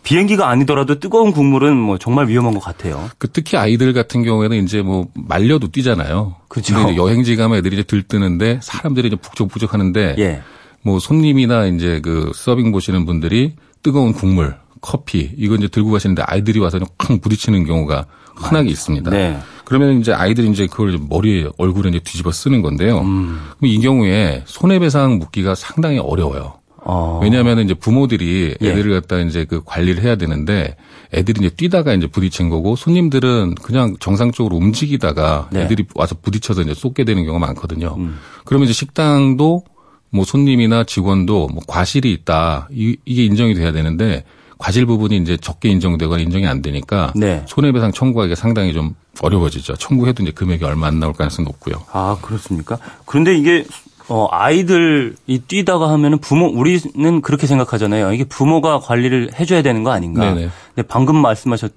비행기가 0.04 0.50
아니더라도 0.50 1.00
뜨거운 1.00 1.32
국물은 1.32 1.78
뭐 1.78 2.00
정말 2.00 2.28
위험한 2.28 2.56
것 2.56 2.60
같아요. 2.60 3.10
그 3.20 3.28
특히 3.32 3.58
아이들 3.58 3.94
같은 3.94 4.24
경우에는 4.24 4.64
이제 4.64 4.82
뭐 4.82 5.08
말려도 5.14 5.68
뛰잖아요. 5.72 6.36
그렇죠. 6.48 6.74
근데 6.74 6.96
여행지 6.96 7.36
가면 7.36 7.60
애들이 7.60 7.76
이제 7.76 7.84
들뜨는데 7.84 8.60
사람들이 8.64 9.08
이제 9.10 9.16
북적북적 9.16 9.74
하는데 9.76 10.16
예. 10.18 10.42
뭐 10.82 11.00
손님이나 11.00 11.68
이제 11.68 12.02
그 12.04 12.32
서빙 12.34 12.72
보시는 12.72 13.06
분들이 13.06 13.56
뜨거운 13.84 14.14
국물, 14.14 14.56
커피 14.82 15.32
이거 15.38 15.56
이제 15.56 15.68
들고 15.68 15.92
가시는데 15.92 16.24
아이들이 16.26 16.60
와서 16.60 16.80
쾅 16.98 17.20
부딪히는 17.20 17.66
경우가 17.66 18.06
흔하게 18.36 18.70
있습니다. 18.70 19.10
네. 19.12 19.38
그러면 19.66 20.00
이제 20.00 20.14
아이들이 20.14 20.50
이제 20.50 20.68
그걸 20.68 20.98
머리에 21.10 21.48
얼굴에 21.58 21.90
이제 21.90 22.00
뒤집어 22.00 22.32
쓰는 22.32 22.62
건데요. 22.62 23.00
음. 23.02 23.40
그럼 23.58 23.72
이 23.72 23.80
경우에 23.80 24.44
손해배상 24.46 25.18
묻기가 25.18 25.56
상당히 25.56 26.00
어려워요. 26.00 26.54
어. 26.90 27.20
왜냐하면 27.22 27.60
이제 27.60 27.74
부모들이 27.74 28.56
예. 28.62 28.70
애들을 28.70 28.92
예. 28.92 29.00
갖다 29.02 29.20
이제 29.20 29.44
그 29.44 29.62
관리를 29.66 30.04
해야 30.04 30.16
되는데 30.16 30.78
애들이 31.14 31.46
이제 31.46 31.54
뛰다가 31.54 31.94
이제 31.94 32.08
부딪힌 32.08 32.50
거고 32.50 32.78
손님들은 32.78 33.56
그냥 33.56 33.98
정상적으로 34.00 34.56
움직이다가 34.56 35.50
네. 35.52 35.64
애들이 35.64 35.86
와서 35.96 36.16
부딪혀서 36.22 36.62
이제 36.62 36.74
쏟게 36.74 37.04
되는 37.04 37.26
경우가 37.26 37.46
많거든요. 37.46 37.96
음. 37.98 38.20
그러면 38.46 38.66
이제 38.66 38.74
식당도 38.74 39.64
뭐 40.12 40.24
손님이나 40.24 40.86
직원도 40.86 41.50
뭐 41.52 41.62
과실이 41.68 42.12
있다 42.14 42.70
이, 42.72 42.96
이게 43.04 43.26
인정이 43.26 43.54
돼야 43.54 43.74
되는데 43.74 44.24
과실 44.58 44.86
부분이 44.86 45.18
이제 45.18 45.38
적게 45.38 45.70
인정되거나 45.70 46.22
인정이 46.22 46.48
안 46.48 46.62
되니까 46.62 47.14
네. 47.16 47.44
손해배상 47.48 47.92
청구하기가 47.92 48.36
상당히 48.36 48.74
좀 48.74 48.96
어려워지죠. 49.22 49.76
청구해도 49.76 50.24
이제 50.24 50.32
금액이 50.32 50.64
얼마 50.66 50.88
안 50.88 51.00
나올 51.00 51.14
가능성이 51.14 51.46
높고요. 51.46 51.84
아 51.92 52.18
그렇습니까? 52.22 52.78
그런데 53.06 53.36
이게 53.36 53.66
어, 54.10 54.28
아이들이 54.32 55.16
뛰다가 55.48 55.90
하면은 55.92 56.20
부모, 56.20 56.48
우리는 56.48 57.22
그렇게 57.22 57.46
생각하잖아요. 57.46 58.14
이게 58.14 58.24
부모가 58.24 58.80
관리를 58.80 59.32
해줘야 59.38 59.62
되는 59.62 59.84
거 59.84 59.92
아닌가. 59.92 60.34
네네. 60.34 60.50
근데 60.76 60.88
방금 60.88 61.18
말씀하셨 61.18 61.72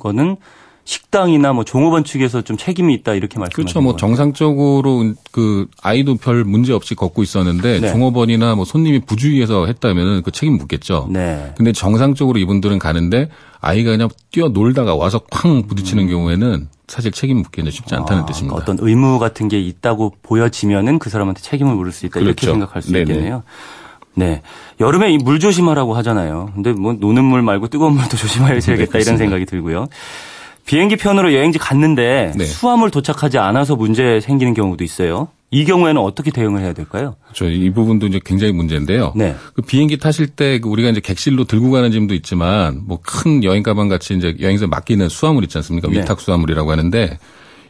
거는 0.00 0.36
식당이나 0.84 1.52
뭐 1.52 1.64
종업원 1.64 2.04
측에서 2.04 2.42
좀 2.42 2.56
책임이 2.56 2.92
있다 2.94 3.14
이렇게 3.14 3.38
말씀하신 3.38 3.52
그렇죠. 3.54 3.80
뭐 3.80 3.96
정상적으로 3.96 5.12
그 5.30 5.68
아이도 5.80 6.16
별 6.16 6.44
문제 6.44 6.72
없이 6.72 6.94
걷고 6.94 7.22
있었는데 7.22 7.80
네. 7.80 7.92
종업원이나 7.92 8.56
뭐 8.56 8.64
손님이 8.64 9.00
부주의해서 9.00 9.66
했다면은 9.66 10.22
그 10.22 10.32
책임 10.32 10.56
묻겠죠. 10.56 11.08
네. 11.10 11.52
근데 11.56 11.72
정상적으로 11.72 12.38
이분들은 12.38 12.78
가는데 12.78 13.28
아이가 13.60 13.92
그냥 13.92 14.08
뛰어 14.32 14.48
놀다가 14.48 14.96
와서 14.96 15.20
쾅 15.30 15.66
부딪히는 15.68 16.04
음. 16.04 16.08
경우에는 16.08 16.68
사실 16.88 17.12
책임 17.12 17.38
묻기는 17.38 17.70
쉽지 17.70 17.94
않다는 17.94 18.24
아, 18.24 18.26
뜻입니다. 18.26 18.56
어떤 18.56 18.76
의무 18.80 19.18
같은 19.18 19.48
게 19.48 19.60
있다고 19.60 20.14
보여지면은 20.22 20.98
그 20.98 21.10
사람한테 21.10 21.40
책임을 21.42 21.74
물을 21.74 21.92
수 21.92 22.06
있다 22.06 22.20
그렇죠. 22.20 22.28
이렇게 22.28 22.46
생각할 22.46 22.82
수 22.82 22.92
네네. 22.92 23.02
있겠네요. 23.02 23.44
네. 24.14 24.42
여름에 24.80 25.16
물 25.18 25.38
조심하라고 25.38 25.94
하잖아요. 25.94 26.50
근데 26.54 26.72
뭐 26.72 26.92
노는 26.92 27.24
물 27.24 27.40
말고 27.42 27.68
뜨거운 27.68 27.94
물도 27.94 28.16
조심해야겠다 28.18 28.92
네, 28.92 29.00
이런 29.00 29.16
생각이 29.16 29.46
들고요. 29.46 29.86
비행기 30.66 30.96
편으로 30.96 31.34
여행지 31.34 31.58
갔는데 31.58 32.32
네. 32.36 32.44
수화물 32.44 32.90
도착하지 32.90 33.38
않아서 33.38 33.76
문제 33.76 34.20
생기는 34.20 34.54
경우도 34.54 34.84
있어요. 34.84 35.28
이 35.50 35.66
경우에는 35.66 36.00
어떻게 36.00 36.30
대응을 36.30 36.62
해야 36.62 36.72
될까요? 36.72 37.14
저이 37.34 37.68
부분도 37.70 38.06
이제 38.06 38.18
굉장히 38.24 38.54
문제인데요. 38.54 39.12
네. 39.14 39.34
그 39.52 39.60
비행기 39.60 39.98
타실 39.98 40.28
때그 40.28 40.66
우리가 40.66 40.88
이제 40.88 41.00
객실로 41.00 41.44
들고 41.44 41.70
가는 41.70 41.90
짐도 41.92 42.14
있지만 42.14 42.82
뭐 42.86 42.98
큰 43.04 43.44
여행 43.44 43.62
가방 43.62 43.88
같이 43.88 44.14
이제 44.14 44.34
여행사 44.40 44.66
맡기는 44.66 45.08
수화물 45.10 45.44
있지 45.44 45.58
않습니까? 45.58 45.88
네. 45.88 46.00
위탁 46.00 46.20
수화물이라고 46.20 46.70
하는데 46.70 47.18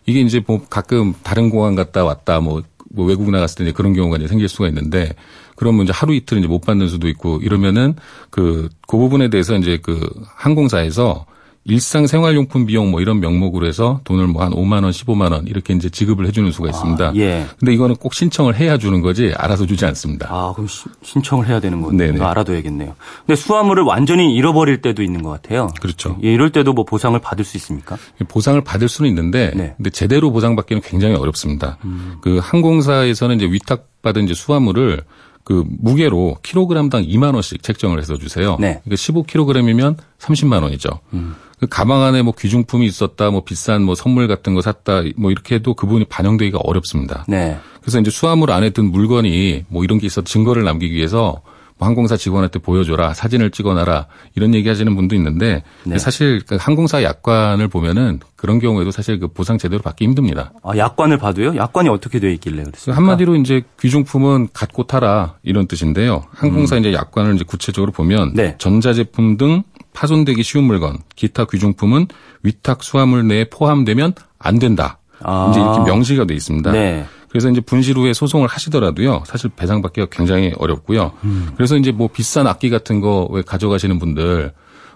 이게 0.07 0.21
이제 0.21 0.41
뭐 0.47 0.63
가끔 0.71 1.15
다른 1.25 1.51
공항 1.51 1.75
갔다 1.75 2.05
왔다 2.05 2.39
뭐, 2.41 2.63
뭐 2.91 3.05
외국 3.07 3.31
나갔을 3.31 3.59
때 3.59 3.65
이제 3.65 3.73
그런 3.73 3.95
경우가 3.95 4.19
이제 4.19 4.29
생길 4.29 4.49
수가 4.49 4.69
있는데 4.69 5.11
그러면 5.57 5.83
이제 5.85 5.93
하루 5.93 6.15
이틀 6.15 6.39
이제 6.39 6.47
못 6.47 6.61
받는 6.61 6.89
수도 6.89 7.09
있고 7.09 7.41
이러면은 7.43 7.95
그, 8.31 8.69
그 8.87 8.97
부분에 8.97 9.29
대해서 9.29 9.57
이제 9.57 9.79
그 9.83 10.09
항공사에서 10.37 11.27
일상생활용품 11.65 12.67
비용 12.67 12.91
뭐 12.91 13.01
이런 13.01 13.21
명목으로 13.21 13.67
해서 13.67 14.01
돈을 14.05 14.27
뭐 14.27 14.43
한 14.43 14.53
5만 14.53 14.83
원, 14.83 14.91
15만 14.91 15.31
원 15.33 15.47
이렇게 15.47 15.73
이제 15.73 15.89
지급을 15.89 16.27
해주는 16.27 16.51
수가 16.51 16.71
있습니다. 16.71 17.09
아, 17.09 17.13
예. 17.15 17.47
근데 17.61 17.73
이거는 17.73 17.95
꼭 17.97 18.13
신청을 18.15 18.57
해야 18.57 18.77
주는 18.77 19.01
거지 19.01 19.33
알아서 19.37 19.67
주지 19.67 19.87
않습니다. 19.87 20.27
아 20.31 20.53
그럼 20.53 20.67
시, 20.67 20.85
신청을 21.03 21.47
해야 21.47 21.61
되는 21.61 21.81
거네요. 21.81 22.13
네네. 22.13 22.25
알아둬야겠네요. 22.25 22.97
근데 23.27 23.37
수화물을 23.41 23.85
완전히 23.85 24.35
잃어버릴 24.35 24.83
때도 24.83 25.03
있는 25.03 25.23
것 25.23 25.31
같아요. 25.31 25.69
그렇죠. 25.81 26.19
예, 26.25 26.33
이럴 26.33 26.51
때도 26.51 26.73
뭐 26.73 26.85
보상을 26.85 27.19
받을 27.21 27.45
수 27.45 27.57
있습니까? 27.57 27.97
보상을 28.29 28.61
받을 28.63 28.89
수는 28.89 29.09
있는데, 29.11 29.53
네. 29.55 29.75
근데 29.77 29.91
제대로 29.91 30.33
보상받기는 30.33 30.83
굉장히 30.83 31.15
어렵습니다. 31.15 31.79
음. 31.85 32.17
그 32.21 32.39
항공사에서는 32.43 33.37
이제 33.37 33.47
위탁받은 33.47 34.25
이제 34.25 34.35
수화물을 34.35 35.03
그 35.45 35.65
무게로 35.69 36.39
킬로그램당 36.43 37.03
2만 37.05 37.35
원씩 37.35 37.63
책정을 37.63 37.99
해서 37.99 38.17
주세요. 38.17 38.57
네. 38.61 38.81
그러니까 38.85 38.97
15kg이면 38.97 39.97
30만 40.19 40.63
원이죠. 40.63 40.89
음. 41.15 41.35
그 41.63 41.69
가방 41.69 42.03
안에 42.03 42.23
뭐 42.23 42.35
귀중품이 42.37 42.85
있었다, 42.87 43.31
뭐 43.31 43.45
비싼 43.45 43.85
뭐 43.85 43.95
선물 43.95 44.27
같은 44.27 44.53
거 44.53 44.63
샀다, 44.63 45.03
뭐 45.17 45.31
이렇게 45.31 45.55
해도 45.55 45.75
그 45.75 45.87
부분이 45.87 46.07
반영되기가 46.07 46.59
어렵습니다. 46.59 47.25
네. 47.29 47.57
그래서 47.81 48.01
이제 48.01 48.11
수화물 48.11 48.51
안에 48.51 48.71
든 48.71 48.91
물건이 48.91 49.67
뭐 49.69 49.85
이런 49.85 50.01
게 50.01 50.09
있어 50.09 50.23
증거를 50.23 50.65
남기기 50.65 50.93
위해서 50.93 51.41
뭐 51.79 51.87
항공사 51.87 52.17
직원한테 52.17 52.59
보여줘라, 52.59 53.15
사진을 53.15 53.53
찍어놔라 53.53 54.09
이런 54.35 54.57
얘기하시는 54.57 54.93
분도 54.97 55.15
있는데 55.15 55.63
네. 55.85 55.99
사실 55.99 56.43
그 56.45 56.57
항공사 56.59 57.05
약관을 57.05 57.69
보면은 57.69 58.19
그런 58.35 58.59
경우에도 58.59 58.91
사실 58.91 59.21
그 59.21 59.29
보상 59.29 59.57
제대로 59.57 59.83
받기 59.83 60.05
힘듭니다. 60.05 60.53
아 60.65 60.77
약관을 60.77 61.17
봐도요? 61.19 61.55
약관이 61.55 61.89
어떻게 61.89 62.19
되어 62.19 62.31
있길래 62.31 62.65
그랬습니까? 62.65 62.97
한마디로 62.97 63.37
이제 63.37 63.63
귀중품은 63.81 64.49
갖고 64.53 64.89
타라 64.89 65.37
이런 65.45 65.69
뜻인데요. 65.69 66.25
항공사 66.33 66.75
음. 66.75 66.81
이제 66.81 66.93
약관을 66.93 67.37
이제 67.37 67.45
구체적으로 67.47 67.93
보면 67.93 68.33
네. 68.35 68.57
전자제품 68.59 69.37
등 69.37 69.63
파손되기 69.95 70.43
쉬운 70.43 70.65
물건, 70.65 70.99
기타 71.17 71.45
귀중품은 71.45 72.09
위탁 72.43 72.83
수화물 72.83 73.27
내에 73.29 73.45
포함되면 73.51 74.15
안 74.39 74.59
된다. 74.59 74.99
아. 75.23 75.49
이제 75.51 75.61
이렇게 75.61 75.81
명시가 75.91 76.25
돼 76.25 76.35
있습니다. 76.35 76.73
네. 76.73 77.05
그래서 77.29 77.49
이제 77.49 77.61
분실 77.61 77.97
후에 77.97 78.13
소송을 78.13 78.47
하시더라도요. 78.49 79.23
사실 79.27 79.51
배상받기가 79.57 80.09
굉장히 80.11 80.53
어렵고요. 80.59 81.13
음. 81.25 81.51
그래서 81.57 81.77
이제 81.77 81.91
뭐 81.91 82.09
비싼 82.09 82.47
악기 82.47 82.69
같은 82.69 83.01
거 83.01 83.27
왜 83.31 83.43
가져가시는 83.43 83.99
분들 83.99 84.53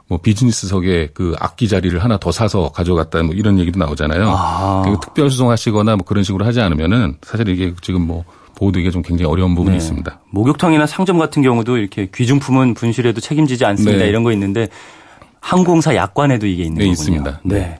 뭐 0.09 0.18
비즈니스석에 0.18 1.11
그 1.14 1.35
악기 1.40 1.66
자리를 1.66 1.98
하나 2.02 2.18
더 2.18 2.30
사서 2.30 2.70
가져갔다 2.72 3.22
뭐 3.22 3.35
이런 3.35 3.59
얘기도 3.59 3.78
나오잖아요. 3.78 4.28
아. 4.28 4.82
특별 5.02 5.30
소송하시거나 5.30 5.96
뭐 5.96 6.04
그런 6.04 6.24
식으로 6.24 6.44
하지 6.44 6.61
않으면은 6.61 7.16
사실 7.22 7.48
이게 7.48 7.74
지금 7.80 8.02
뭐 8.06 8.24
보호되기가 8.57 8.90
좀 8.90 9.03
굉장히 9.03 9.31
어려운 9.31 9.55
부분이 9.55 9.77
네. 9.77 9.77
있습니다. 9.77 10.21
목욕탕이나 10.31 10.87
상점 10.87 11.19
같은 11.19 11.42
경우도 11.42 11.77
이렇게 11.77 12.09
귀중품은 12.12 12.75
분실해도 12.75 13.21
책임지지 13.21 13.64
않습니다. 13.64 14.03
네. 14.03 14.09
이런 14.09 14.25
거 14.25 14.33
있는데 14.33 14.69
항공사 15.40 15.95
약관에도 15.95 16.47
이게 16.47 16.64
있는 16.64 16.79
네, 16.79 16.85
거군요. 16.87 16.92
있습니다. 16.92 17.40
네. 17.45 17.55
네. 17.55 17.79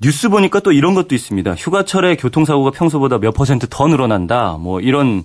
뉴스 0.00 0.28
보니까 0.28 0.60
또 0.60 0.72
이런 0.72 0.94
것도 0.94 1.14
있습니다. 1.14 1.54
휴가철에 1.54 2.16
교통사고가 2.16 2.70
평소보다 2.70 3.18
몇 3.18 3.32
퍼센트 3.32 3.66
더 3.68 3.86
늘어난다. 3.86 4.56
뭐 4.58 4.80
이런 4.80 5.24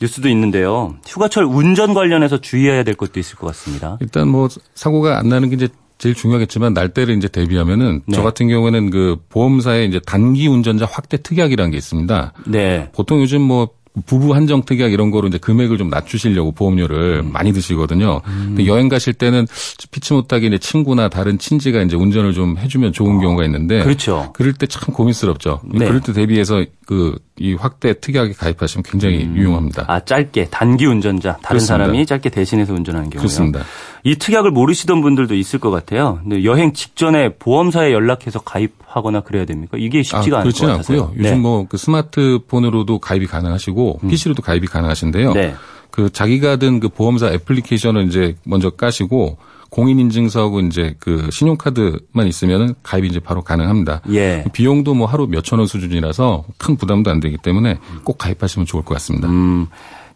뉴스도 0.00 0.28
있는데요. 0.28 0.96
휴가철 1.06 1.44
운전 1.44 1.94
관련해서 1.94 2.38
주의해야 2.38 2.82
될 2.82 2.94
것도 2.94 3.20
있을 3.20 3.36
것 3.36 3.46
같습니다. 3.48 3.98
일단 4.00 4.28
뭐 4.28 4.48
사고가 4.74 5.18
안 5.18 5.28
나는 5.28 5.48
게 5.50 5.56
이제 5.56 5.68
제일 5.98 6.16
중요하겠지만 6.16 6.74
날 6.74 6.88
때를 6.88 7.16
이제 7.16 7.28
대비하면은 7.28 8.02
네. 8.06 8.16
저 8.16 8.22
같은 8.22 8.48
경우에는 8.48 8.90
그 8.90 9.18
보험사에 9.28 9.84
이제 9.84 10.00
단기 10.04 10.48
운전자 10.48 10.84
확대 10.84 11.22
특약이라는 11.22 11.70
게 11.70 11.76
있습니다. 11.76 12.32
네. 12.48 12.90
보통 12.92 13.20
요즘 13.20 13.40
뭐 13.40 13.68
부부 14.06 14.34
한정 14.34 14.64
특약 14.64 14.92
이런 14.92 15.10
거로 15.10 15.28
이제 15.28 15.38
금액을 15.38 15.76
좀 15.78 15.90
낮추시려고 15.90 16.52
보험료를 16.52 17.22
음. 17.24 17.32
많이 17.32 17.52
드시거든요. 17.52 18.22
음. 18.26 18.56
여행 18.66 18.88
가실 18.88 19.12
때는 19.12 19.46
피치 19.90 20.14
못하게 20.14 20.46
이제 20.46 20.58
친구나 20.58 21.08
다른 21.08 21.38
친지가 21.38 21.82
이제 21.82 21.96
운전을 21.96 22.32
좀 22.32 22.56
해주면 22.58 22.92
좋은 22.92 23.16
어. 23.18 23.20
경우가 23.20 23.44
있는데. 23.44 23.82
그렇죠. 23.82 24.30
그럴 24.34 24.54
때 24.54 24.66
참 24.66 24.94
고민스럽죠. 24.94 25.60
네. 25.64 25.86
그럴 25.86 26.00
때 26.00 26.12
대비해서 26.12 26.64
그 26.86 27.18
이 27.38 27.54
확대 27.54 27.98
특약에 27.98 28.34
가입하시면 28.34 28.84
굉장히 28.84 29.24
음. 29.24 29.34
유용합니다. 29.36 29.86
아 29.88 30.00
짧게 30.04 30.48
단기 30.50 30.84
운전자 30.84 31.32
다른 31.38 31.58
그렇습니다. 31.58 31.84
사람이 31.84 32.06
짧게 32.06 32.28
대신해서 32.28 32.74
운전하는 32.74 33.08
경우요. 33.10 33.20
그렇습니다. 33.22 33.64
이 34.04 34.16
특약을 34.16 34.50
모르시던 34.50 35.00
분들도 35.00 35.34
있을 35.34 35.58
것 35.58 35.70
같아요. 35.70 36.20
근데 36.22 36.44
여행 36.44 36.72
직전에 36.74 37.30
보험사에 37.38 37.90
연락해서 37.92 38.38
가입 38.40 38.74
하거나 38.92 39.20
그래야 39.20 39.44
됩니까? 39.44 39.76
이게 39.78 40.02
쉽지가 40.02 40.38
아, 40.38 40.40
않을 40.40 40.52
것 40.52 40.58
같아요. 40.58 40.74
않고요. 40.76 41.12
요즘 41.18 41.30
네. 41.30 41.36
뭐그 41.36 41.76
스마트폰으로도 41.76 42.98
가입이 42.98 43.26
가능하시고 43.26 44.00
음. 44.04 44.08
PC로도 44.08 44.42
가입이 44.42 44.66
가능하신데요. 44.66 45.32
네. 45.32 45.54
그 45.90 46.10
자기가 46.10 46.56
든 46.56 46.80
그 46.80 46.88
보험사 46.88 47.28
애플리케이션을 47.32 48.06
이제 48.06 48.34
먼저 48.44 48.70
까시고 48.70 49.36
공인인증서하고 49.70 50.60
이제 50.60 50.94
그 50.98 51.28
신용카드만 51.30 52.26
있으면은 52.26 52.74
가입이 52.82 53.08
이제 53.08 53.20
바로 53.20 53.42
가능합니다. 53.42 54.02
예. 54.10 54.44
비용도 54.52 54.94
뭐 54.94 55.06
하루 55.06 55.26
몇천 55.26 55.58
원 55.58 55.66
수준이라서 55.66 56.44
큰 56.58 56.76
부담도 56.76 57.10
안 57.10 57.20
되기 57.20 57.38
때문에 57.38 57.78
꼭 58.04 58.18
가입하시면 58.18 58.66
좋을 58.66 58.84
것 58.84 58.94
같습니다. 58.94 59.28
음, 59.28 59.66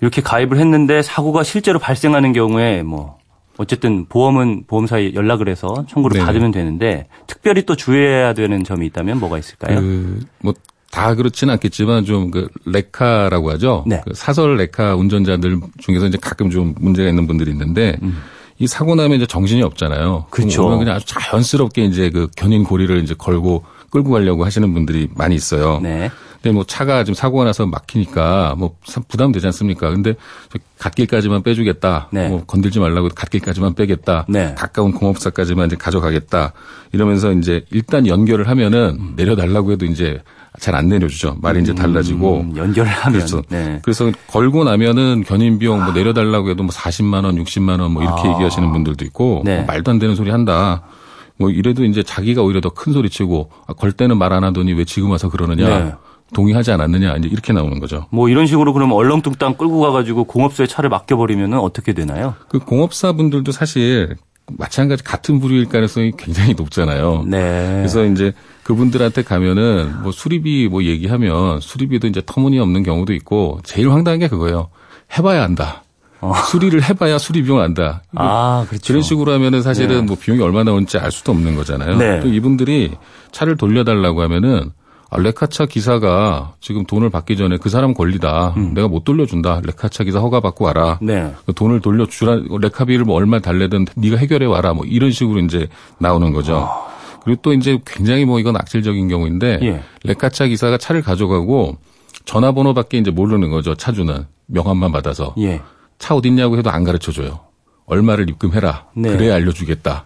이렇게 0.03 0.21
가입을 0.21 0.59
했는데 0.59 1.03
사고가 1.03 1.43
실제로 1.43 1.79
발생하는 1.79 2.33
경우에 2.35 2.83
뭐 2.83 3.17
어쨌든 3.59 4.07
보험은 4.07 4.65
보험사에 4.67 5.15
연락을 5.15 5.49
해서 5.49 5.85
청구를 5.89 6.19
네 6.21 6.25
받으면 6.27 6.51
되는데 6.51 7.07
특별히 7.27 7.63
또 7.65 7.75
주의해야 7.77 8.35
되는 8.35 8.65
점이 8.65 8.87
있다면 8.87 9.19
뭐가 9.19 9.39
있을까요? 9.39 9.81
그 9.81 10.21
뭐 10.43 10.55
다 10.91 11.15
그렇지는 11.15 11.53
않겠지만 11.55 12.05
좀 12.05 12.31
그 12.31 12.49
레카라고 12.65 13.51
하죠. 13.53 13.85
네. 13.87 14.01
그 14.05 14.15
사설 14.15 14.57
레카 14.57 14.95
운전자들 14.97 15.61
중에서 15.79 16.07
이제 16.07 16.17
가끔 16.21 16.49
좀 16.49 16.75
문제가 16.81 17.09
있는 17.09 17.27
분들이 17.27 17.51
있는데 17.51 17.97
음. 18.03 18.23
이 18.59 18.67
사고 18.67 18.95
나면 18.95 19.17
이제 19.19 19.27
정신이 19.27 19.63
없잖아요. 19.63 20.27
그렇죠. 20.31 20.79
그냥 20.79 20.95
아주 20.95 21.05
자연스럽게 21.07 21.85
이제 21.85 22.09
그 22.09 22.29
견인 22.37 22.65
고리를 22.65 22.97
이제 23.03 23.15
걸고 23.17 23.65
끌고 23.91 24.11
가려고 24.11 24.45
하시는 24.45 24.73
분들이 24.75 25.09
많이 25.15 25.35
있어요. 25.35 25.81
네. 25.83 26.11
근데 26.43 26.55
뭐 26.55 26.65
차가 26.65 27.03
지금 27.03 27.15
사고가 27.15 27.45
나서 27.45 27.67
막히니까 27.67 28.55
뭐 28.59 28.77
부담되지 29.09 29.47
않습니까? 29.47 29.91
근데 29.91 30.15
갓길까지만 30.79 31.43
빼주겠다. 31.43 32.09
네. 32.13 32.29
뭐 32.29 32.45
건들지 32.45 32.79
말라고 32.79 33.09
갓길까지만 33.09 33.75
빼겠다. 33.75 34.27
네. 34.29 34.55
가까운 34.57 34.93
공업사까지만 34.93 35.67
이제 35.67 35.77
가져가겠다. 35.77 36.53
이러면서 36.93 37.33
이제 37.33 37.65
일단 37.71 38.07
연결을 38.07 38.49
하면은 38.49 38.97
음. 39.01 39.13
내려달라고 39.17 39.73
해도 39.73 39.87
이제 39.87 40.21
잘 40.59 40.75
안 40.75 40.89
내려주죠. 40.89 41.37
말이 41.43 41.61
이제 41.61 41.75
달라지고 41.75 42.41
음, 42.41 42.57
연결을 42.57 42.91
하면 42.91 43.19
그렇죠. 43.19 43.43
네. 43.51 43.79
그래서 43.83 44.11
걸고 44.29 44.65
나면은 44.65 45.23
견인 45.27 45.59
비용 45.59 45.85
뭐 45.85 45.93
내려달라고 45.93 46.49
해도 46.51 46.63
뭐 46.63 46.73
40만 46.73 47.25
원, 47.25 47.37
60만 47.43 47.81
원 47.81 47.91
뭐 47.93 48.03
이렇게 48.03 48.27
아. 48.27 48.33
얘기하시는 48.33 48.73
분들도 48.73 49.05
있고 49.07 49.43
네. 49.45 49.57
뭐 49.57 49.67
말도 49.67 49.91
안 49.91 49.99
되는 49.99 50.15
소리 50.15 50.31
한다. 50.31 50.83
뭐 51.39 51.51
이래도 51.51 51.85
이제 51.85 52.03
자기가 52.03 52.43
오히려 52.43 52.61
더 52.61 52.71
큰 52.71 52.93
소리 52.93 53.09
치고 53.11 53.51
아, 53.67 53.73
걸 53.75 53.93
때는 53.93 54.17
말 54.19 54.33
안 54.33 54.45
하더니 54.45 54.73
왜 54.73 54.85
지금 54.85 55.11
와서 55.11 55.29
그러느냐. 55.29 55.79
네. 55.85 55.93
동의하지 56.35 56.73
않았느냐 56.73 57.17
이제 57.19 57.29
이렇게 57.29 57.53
나오는 57.53 57.79
거죠. 57.79 58.07
뭐 58.11 58.29
이런 58.29 58.47
식으로 58.49 58.73
그러면 58.73 58.97
얼렁뚱땅 58.97 59.55
끌고 59.55 59.79
가가지고 59.81 60.25
공업소에 60.25 60.67
차를 60.67 60.91
맡겨버리면 60.91 61.55
어떻게 61.55 61.93
되나요? 61.93 62.35
그 62.49 62.59
공업사 62.59 63.13
분들도 63.13 63.53
사실 63.53 64.17
마찬가지 64.59 65.05
같은 65.05 65.39
부류일 65.39 65.67
가능성이 65.69 66.13
굉장히 66.17 66.55
높잖아요. 66.55 67.25
네. 67.29 67.75
그래서 67.79 68.05
이제 68.05 68.33
그분들한테 68.65 69.23
가면은 69.23 70.03
뭐 70.03 70.11
수리비 70.11 70.69
뭐 70.69 70.83
얘기하면 70.83 71.61
수리비도 71.61 72.09
이제 72.09 72.21
터무니없는 72.27 72.83
경우도 72.83 73.13
있고 73.15 73.61
제일 73.63 73.91
황당한 73.93 74.19
게 74.19 74.27
그거예요. 74.29 74.69
해봐야 75.17 75.43
한다. 75.43 75.85
어. 76.27 76.35
수리를 76.35 76.83
해봐야 76.83 77.19
수리 77.19 77.43
비용 77.43 77.61
안다. 77.61 78.03
아, 78.15 78.67
그렇죠. 78.69 78.87
그런 78.89 79.03
식으로 79.03 79.33
하면은 79.33 79.63
사실은 79.63 80.01
네. 80.01 80.03
뭐 80.03 80.17
비용이 80.17 80.43
얼마 80.43 80.65
나 80.65 80.73
오는지 80.73 80.99
알 80.99 81.13
수도 81.13 81.33
없는 81.33 81.57
거잖아요. 81.57 81.97
네. 81.97 82.21
또 82.21 82.29
이분들이 82.29 82.93
차를 83.33 83.57
돌려달라고 83.57 84.23
하면은 84.23 84.73
아, 85.09 85.19
레카차 85.21 85.67
기사가 85.67 86.55
지금 86.61 86.85
돈을 86.85 87.11
받기 87.11 87.37
전에 87.37 87.59
그 87.59 87.69
사람 87.69 87.95
권리다. 87.95 88.55
음. 88.57 88.75
내가 88.75 88.89
못 88.89 89.05
돌려준다. 89.05 89.61
레카차 89.65 90.05
기사 90.05 90.19
허가 90.19 90.41
받고 90.41 90.65
와라. 90.65 90.99
네. 91.01 91.33
그 91.47 91.53
돈을 91.53 91.81
돌려주라. 91.81 92.41
레카비를 92.61 93.05
뭐 93.05 93.15
얼마 93.15 93.39
달래든 93.39 93.87
네가 93.95 94.17
해결해 94.17 94.47
와라. 94.47 94.75
뭐 94.75 94.85
이런 94.85 95.13
식으로 95.13 95.39
이제 95.41 95.69
나오는 95.99 96.33
거죠. 96.33 96.69
아. 96.69 96.87
그리고 97.23 97.41
또 97.43 97.53
이제 97.53 97.79
굉장히 97.85 98.25
뭐 98.25 98.39
이건 98.39 98.57
악질적인 98.57 99.09
경우인데 99.09 99.59
예. 99.63 99.83
레카차 100.05 100.47
기사가 100.47 100.79
차를 100.79 101.03
가져가고 101.03 101.77
전화번호밖에 102.25 102.99
이제 102.99 103.11
모르는 103.11 103.51
거죠. 103.51 103.75
차주는 103.75 104.27
명함만 104.47 104.93
받아서 104.93 105.35
예. 105.39 105.61
차 105.99 106.15
어딨냐고 106.15 106.59
해도 106.59 106.71
안 106.71 106.85
가르쳐 106.85 107.13
줘요. 107.13 107.41
얼마를 107.87 108.29
입금해라. 108.31 108.87
네. 108.95 109.11
그래야 109.11 109.35
알려주겠다. 109.37 110.05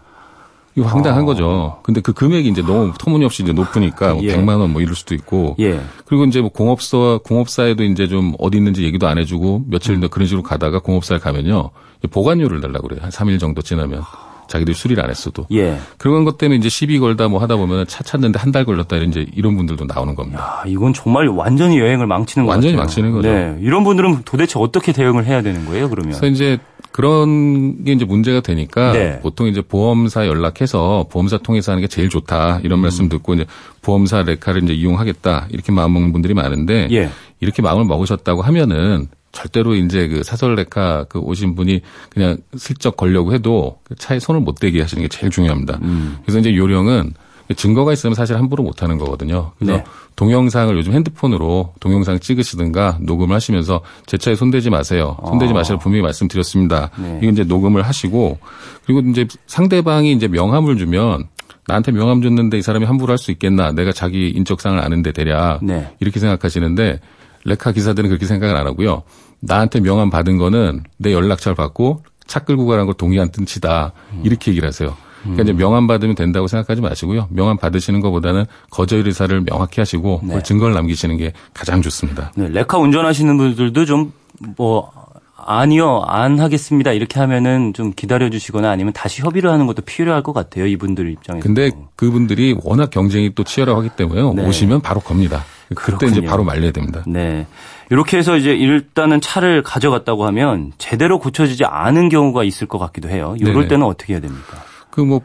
이거 0.76 0.87
황당한 0.87 1.22
아. 1.22 1.24
거죠. 1.24 1.81
근데 1.83 2.00
그 2.00 2.12
금액이 2.12 2.48
이제 2.48 2.62
너무 2.62 2.92
터무니없이 2.98 3.42
이제 3.42 3.53
높으니까 3.53 4.14
뭐 4.14 4.22
예. 4.24 4.37
100만 4.37 4.61
원 4.61 4.70
뭐 4.70 4.81
이럴 4.81 4.94
수도 4.94 5.14
있고. 5.14 5.57
예. 5.59 5.81
그리고 6.07 6.24
이제 6.24 6.40
뭐 6.40 6.50
공업사 6.50 7.18
공업사에도 7.24 7.83
이제 7.85 8.07
좀 8.07 8.35
어디 8.38 8.59
있는지 8.59 8.85
얘기도 8.85 9.09
안 9.09 9.18
해주고 9.18 9.64
며칠 9.68 9.94
음. 9.96 10.09
그런 10.09 10.26
식으로 10.29 10.42
가다가 10.42 10.79
공업사에 10.79 11.18
가면요 11.18 11.70
보관료를 12.11 12.61
달라고 12.61 12.88
그래요. 12.88 13.00
한 13.03 13.11
3일 13.11 13.40
정도 13.40 13.62
지나면. 13.62 14.03
자기들이 14.50 14.74
수리를 14.74 15.02
안 15.02 15.08
했어도. 15.08 15.46
예. 15.52 15.78
그런 15.96 16.24
것 16.24 16.36
때문에 16.36 16.58
이제 16.58 16.68
시비 16.68 16.98
걸다 16.98 17.28
뭐 17.28 17.40
하다 17.40 17.56
보면 17.56 17.86
차 17.86 18.02
찾는데 18.02 18.38
한 18.38 18.50
달 18.50 18.64
걸렸다 18.64 18.96
이제 18.96 19.24
이런 19.36 19.56
분들도 19.56 19.84
나오는 19.84 20.14
겁니다. 20.16 20.40
야, 20.40 20.64
이건 20.66 20.92
정말 20.92 21.28
완전히 21.28 21.78
여행을 21.78 22.06
망치는 22.08 22.46
거죠. 22.46 22.54
완전히. 22.56 22.74
망치는 22.74 23.12
거죠. 23.12 23.28
네. 23.28 23.56
이런 23.60 23.84
분들은 23.84 24.22
도대체 24.24 24.58
어떻게 24.58 24.92
대응을 24.92 25.24
해야 25.24 25.40
되는 25.40 25.64
거예요, 25.66 25.88
그러면? 25.88 26.10
그래서 26.10 26.26
이제 26.26 26.58
그런 26.90 27.84
게 27.84 27.92
이제 27.92 28.04
문제가 28.04 28.40
되니까 28.40 28.92
네. 28.92 29.20
보통 29.20 29.46
이제 29.46 29.62
보험사 29.62 30.26
연락해서 30.26 31.06
보험사 31.10 31.38
통해서 31.38 31.70
하는 31.70 31.80
게 31.80 31.86
제일 31.86 32.08
좋다 32.08 32.60
이런 32.64 32.80
음. 32.80 32.82
말씀 32.82 33.08
듣고 33.08 33.34
이제 33.34 33.46
보험사 33.82 34.22
레카를 34.24 34.64
이제 34.64 34.72
이용하겠다 34.74 35.46
이렇게 35.50 35.70
마음 35.70 35.92
먹는 35.94 36.12
분들이 36.12 36.34
많은데 36.34 36.88
예. 36.90 37.08
이렇게 37.38 37.62
마음을 37.62 37.84
먹으셨다고 37.84 38.42
하면은 38.42 39.06
절대로 39.32 39.74
이제 39.74 40.08
그 40.08 40.22
사설 40.22 40.54
레카 40.54 41.04
그 41.08 41.18
오신 41.18 41.54
분이 41.54 41.80
그냥 42.10 42.36
슬쩍 42.56 42.96
걸려고 42.96 43.32
해도 43.32 43.78
그 43.84 43.94
차에 43.94 44.18
손을 44.18 44.40
못 44.40 44.56
대게 44.56 44.80
하시는 44.80 45.02
게 45.02 45.08
제일 45.08 45.30
중요합니다. 45.30 45.78
음. 45.82 46.18
그래서 46.24 46.38
이제 46.40 46.54
요령은 46.54 47.14
증거가 47.56 47.92
있으면 47.92 48.14
사실 48.14 48.36
함부로 48.36 48.62
못 48.62 48.82
하는 48.82 48.96
거거든요. 48.96 49.50
그래서 49.58 49.78
네. 49.78 49.84
동영상을 50.14 50.76
요즘 50.76 50.92
핸드폰으로 50.92 51.72
동영상 51.80 52.20
찍으시든가 52.20 52.98
녹음을 53.00 53.34
하시면서 53.34 53.80
제 54.06 54.16
차에 54.16 54.36
손대지 54.36 54.70
마세요. 54.70 55.16
손대지 55.26 55.52
아. 55.52 55.56
마시라 55.56 55.78
분명히 55.78 56.02
말씀드렸습니다. 56.02 56.90
네. 56.96 57.18
이거 57.22 57.32
이제 57.32 57.42
녹음을 57.42 57.82
하시고 57.82 58.38
그리고 58.84 59.00
이제 59.10 59.26
상대방이 59.46 60.12
이제 60.12 60.28
명함을 60.28 60.76
주면 60.76 61.24
나한테 61.66 61.90
명함 61.92 62.22
줬는데 62.22 62.58
이 62.58 62.62
사람이 62.62 62.84
함부로 62.86 63.10
할 63.10 63.18
수 63.18 63.30
있겠나? 63.32 63.72
내가 63.72 63.92
자기 63.92 64.28
인적상을 64.28 64.78
아는데 64.78 65.10
대략 65.12 65.58
네. 65.64 65.88
이렇게 66.00 66.20
생각하시는데 66.20 67.00
레카 67.44 67.72
기사들은 67.72 68.09
그렇게 68.09 68.26
생각을 68.26 68.57
안 68.57 68.66
하고요. 68.66 69.03
나한테 69.40 69.81
명함 69.81 70.11
받은 70.11 70.37
거는 70.37 70.83
내 70.98 71.12
연락처를 71.12 71.55
받고 71.57 72.03
차 72.26 72.40
끌고 72.40 72.66
가라는 72.66 72.87
걸 72.87 72.94
동의한 72.94 73.31
뜻이다. 73.31 73.92
음. 74.12 74.22
이렇게 74.24 74.50
얘기를 74.50 74.66
하세요. 74.68 74.96
그러니까 75.22 75.42
이제 75.42 75.53
명함 75.53 75.87
받으면 75.87 76.14
된다고 76.14 76.46
생각하지 76.46 76.81
마시고요. 76.81 77.29
명함 77.31 77.59
받으시는 77.59 78.00
것보다는 78.00 78.46
거절 78.70 79.07
의사를 79.07 79.38
명확히 79.42 79.80
하시고 79.80 80.20
네. 80.22 80.43
증거를 80.43 80.74
남기시는 80.74 81.18
게 81.18 81.32
가장 81.53 81.82
좋습니다. 81.82 82.32
네, 82.36 82.49
레카 82.49 82.78
운전하시는 82.78 83.36
분들도 83.36 83.84
좀 83.84 84.12
뭐 84.57 84.91
아니요 85.36 86.03
안 86.07 86.38
하겠습니다 86.38 86.93
이렇게 86.93 87.18
하면은 87.20 87.72
좀 87.72 87.93
기다려 87.95 88.30
주시거나 88.30 88.70
아니면 88.70 88.93
다시 88.93 89.22
협의를 89.22 89.51
하는 89.51 89.66
것도 89.66 89.82
필요할 89.82 90.22
것 90.22 90.32
같아요 90.32 90.66
이분들 90.66 91.11
입장에서. 91.11 91.43
근데 91.43 91.70
그분들이 91.97 92.57
워낙 92.62 92.91
경쟁이 92.91 93.34
또 93.34 93.45
치열하기 93.45 93.91
때문에요. 93.91 94.34
네. 94.34 94.47
오시면 94.47 94.80
바로 94.80 95.01
겁니다. 95.01 95.45
그때 95.70 95.82
그렇군요. 95.82 96.10
이제 96.12 96.20
바로 96.22 96.44
말려야 96.44 96.72
됩니다. 96.72 97.02
네. 97.06 97.46
이렇게 97.90 98.18
해서 98.18 98.36
이제 98.36 98.54
일단은 98.54 99.20
차를 99.20 99.62
가져갔다고 99.62 100.26
하면 100.26 100.72
제대로 100.78 101.18
고쳐지지 101.18 101.64
않은 101.64 102.08
경우가 102.08 102.44
있을 102.44 102.66
것 102.66 102.78
같기도 102.78 103.08
해요. 103.08 103.34
이럴 103.38 103.54
네네. 103.54 103.68
때는 103.68 103.86
어떻게 103.86 104.14
해야 104.14 104.20
됩니까? 104.20 104.62
그 104.90 105.00
뭐 105.04 105.22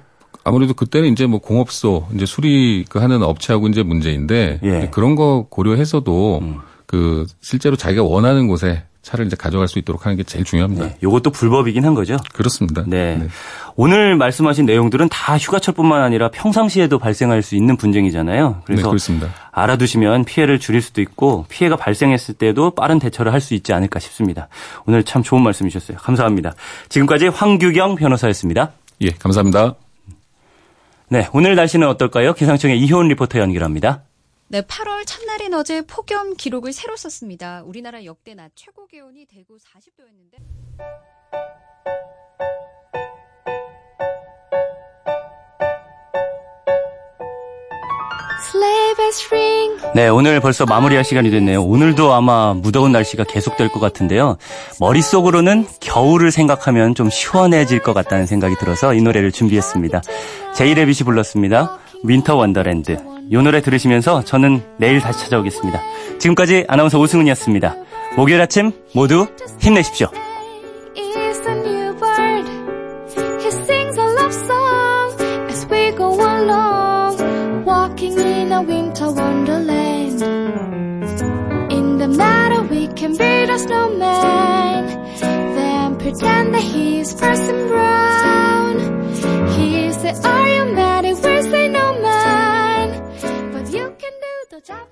아무래도 0.47 0.73
그때는 0.75 1.11
이제 1.11 1.25
뭐 1.25 1.39
공업소 1.39 2.07
이제 2.13 2.25
수리 2.27 2.85
그 2.87 2.99
하는 2.99 3.23
업체하고 3.23 3.67
이제 3.67 3.81
문제인데 3.81 4.59
예. 4.63 4.89
그런 4.91 5.15
거 5.15 5.47
고려해서도 5.49 6.39
음. 6.43 6.57
그 6.85 7.25
실제로 7.41 7.75
자기가 7.75 8.03
원하는 8.03 8.47
곳에 8.47 8.83
차를 9.01 9.25
이제 9.25 9.35
가져갈 9.35 9.67
수 9.67 9.79
있도록 9.79 10.05
하는 10.05 10.17
게 10.17 10.23
제일 10.23 10.45
중요합니다. 10.45 10.85
네. 10.85 10.97
이것도 11.03 11.31
불법이긴 11.31 11.83
한 11.83 11.95
거죠? 11.95 12.17
그렇습니다. 12.33 12.83
네. 12.87 13.17
네. 13.17 13.27
오늘 13.77 14.15
말씀하신 14.15 14.65
내용들은 14.65 15.09
다 15.09 15.37
휴가철뿐만 15.37 16.01
아니라 16.01 16.29
평상시에도 16.31 16.97
발생할 16.97 17.41
수 17.41 17.55
있는 17.55 17.75
분쟁이잖아요. 17.75 18.61
그래서 18.65 18.89
네, 18.89 19.27
알아두시면 19.51 20.23
피해를 20.23 20.59
줄일 20.59 20.81
수도 20.81 21.01
있고 21.01 21.45
피해가 21.49 21.75
발생했을 21.75 22.35
때도 22.35 22.71
빠른 22.71 22.99
대처를 22.99 23.33
할 23.33 23.41
수 23.45 23.53
있지 23.53 23.73
않을까 23.73 23.99
싶습니다. 23.99 24.47
오늘 24.87 25.03
참 25.03 25.21
좋은 25.21 25.41
말씀이셨어요. 25.43 25.97
감사합니다. 25.97 26.55
지금까지 26.89 27.27
황규경 27.27 27.95
변호사였습니다. 27.95 28.71
예, 29.01 29.09
감사합니다. 29.11 29.75
네, 31.09 31.27
오늘 31.33 31.55
날씨는 31.55 31.87
어떨까요? 31.87 32.33
기상청의 32.33 32.79
이효은 32.79 33.09
리포터 33.09 33.37
연결합니다. 33.39 34.03
네, 34.47 34.61
8월 34.61 35.05
첫날인 35.05 35.53
어제 35.53 35.81
폭염 35.85 36.35
기록을 36.35 36.73
새로 36.73 36.95
썼습니다. 36.95 37.61
우리나라 37.65 38.03
역대 38.05 38.33
낮 38.33 38.51
최고 38.55 38.87
기온이 38.87 39.25
대구 39.25 39.57
40도였는데. 39.57 40.41
네, 49.93 50.07
오늘 50.07 50.39
벌써 50.39 50.65
마무리할 50.65 51.03
시간이 51.03 51.31
됐네요. 51.31 51.63
오늘도 51.63 52.13
아마 52.13 52.53
무더운 52.53 52.91
날씨가 52.91 53.23
계속될 53.23 53.69
것 53.69 53.79
같은데요. 53.79 54.37
머릿속으로는 54.79 55.67
겨울을 55.79 56.31
생각하면 56.31 56.95
좀 56.95 57.09
시원해질 57.09 57.79
것 57.79 57.93
같다는 57.93 58.25
생각이 58.25 58.55
들어서 58.59 58.93
이 58.93 59.01
노래를 59.01 59.31
준비했습니다. 59.31 60.01
제이레빗이 60.53 61.05
불렀습니다. 61.05 61.77
Winter 62.03 62.35
Wonderland. 62.35 62.97
이 63.29 63.35
노래 63.35 63.61
들으시면서 63.61 64.23
저는 64.23 64.63
내일 64.77 64.99
다시 64.99 65.21
찾아오겠습니다. 65.21 65.81
지금까지 66.19 66.65
아나운서 66.67 66.99
오승훈이었습니다. 66.99 67.75
목요일 68.15 68.41
아침 68.41 68.71
모두 68.93 69.27
힘내십시오. 69.59 70.07
Snowman. 83.65 84.85
Then 85.55 85.97
pretend 85.97 86.53
that 86.53 86.61
he's 86.61 87.13
Parson 87.13 87.67
Brown. 87.67 88.75
He 89.55 89.91
said, 89.93 90.25
Are 90.25 90.47
you 90.55 90.73
mad? 90.73 91.05
It 91.05 91.15
will 91.23 91.43
say 91.43 91.67
no 91.69 92.01
man. 92.01 92.87
But 93.53 93.71
you 93.71 93.85
can 94.01 94.13
do 94.27 94.35
the 94.51 94.61
job 94.61 94.87